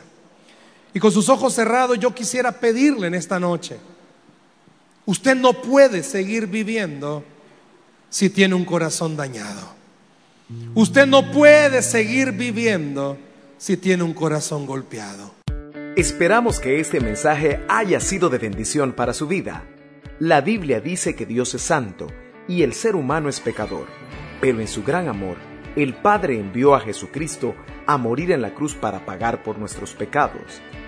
Y 0.96 0.98
con 0.98 1.12
sus 1.12 1.28
ojos 1.28 1.52
cerrados 1.52 1.98
yo 1.98 2.14
quisiera 2.14 2.52
pedirle 2.52 3.08
en 3.08 3.14
esta 3.14 3.38
noche, 3.38 3.76
usted 5.04 5.36
no 5.36 5.52
puede 5.52 6.02
seguir 6.02 6.46
viviendo 6.46 7.22
si 8.08 8.30
tiene 8.30 8.54
un 8.54 8.64
corazón 8.64 9.14
dañado. 9.14 9.74
Usted 10.74 11.06
no 11.06 11.30
puede 11.32 11.82
seguir 11.82 12.32
viviendo 12.32 13.18
si 13.58 13.76
tiene 13.76 14.04
un 14.04 14.14
corazón 14.14 14.64
golpeado. 14.64 15.34
Esperamos 15.96 16.60
que 16.60 16.80
este 16.80 16.98
mensaje 17.00 17.60
haya 17.68 18.00
sido 18.00 18.30
de 18.30 18.38
bendición 18.38 18.94
para 18.94 19.12
su 19.12 19.26
vida. 19.26 19.64
La 20.18 20.40
Biblia 20.40 20.80
dice 20.80 21.14
que 21.14 21.26
Dios 21.26 21.54
es 21.54 21.60
santo 21.60 22.06
y 22.48 22.62
el 22.62 22.72
ser 22.72 22.96
humano 22.96 23.28
es 23.28 23.40
pecador, 23.40 23.84
pero 24.40 24.60
en 24.62 24.66
su 24.66 24.82
gran 24.82 25.08
amor, 25.08 25.36
el 25.76 25.92
Padre 25.92 26.40
envió 26.40 26.74
a 26.74 26.80
Jesucristo 26.80 27.54
a 27.86 27.98
morir 27.98 28.32
en 28.32 28.40
la 28.40 28.54
cruz 28.54 28.74
para 28.74 29.04
pagar 29.04 29.42
por 29.42 29.58
nuestros 29.58 29.92
pecados. 29.92 30.62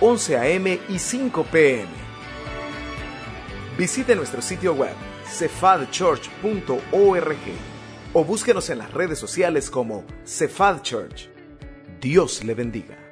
11 0.00 0.36
a.m. 0.36 0.80
y 0.88 0.98
5 0.98 1.44
p.m. 1.44 1.88
Visite 3.76 4.14
nuestro 4.14 4.42
sitio 4.42 4.74
web 4.74 4.94
cefadchurch.org 5.26 7.36
o 8.12 8.24
búsquenos 8.24 8.70
en 8.70 8.78
las 8.78 8.92
redes 8.92 9.18
sociales 9.18 9.70
como 9.70 10.04
Cefad 10.24 10.82
Church. 10.82 11.28
Dios 12.00 12.44
le 12.44 12.54
bendiga. 12.54 13.03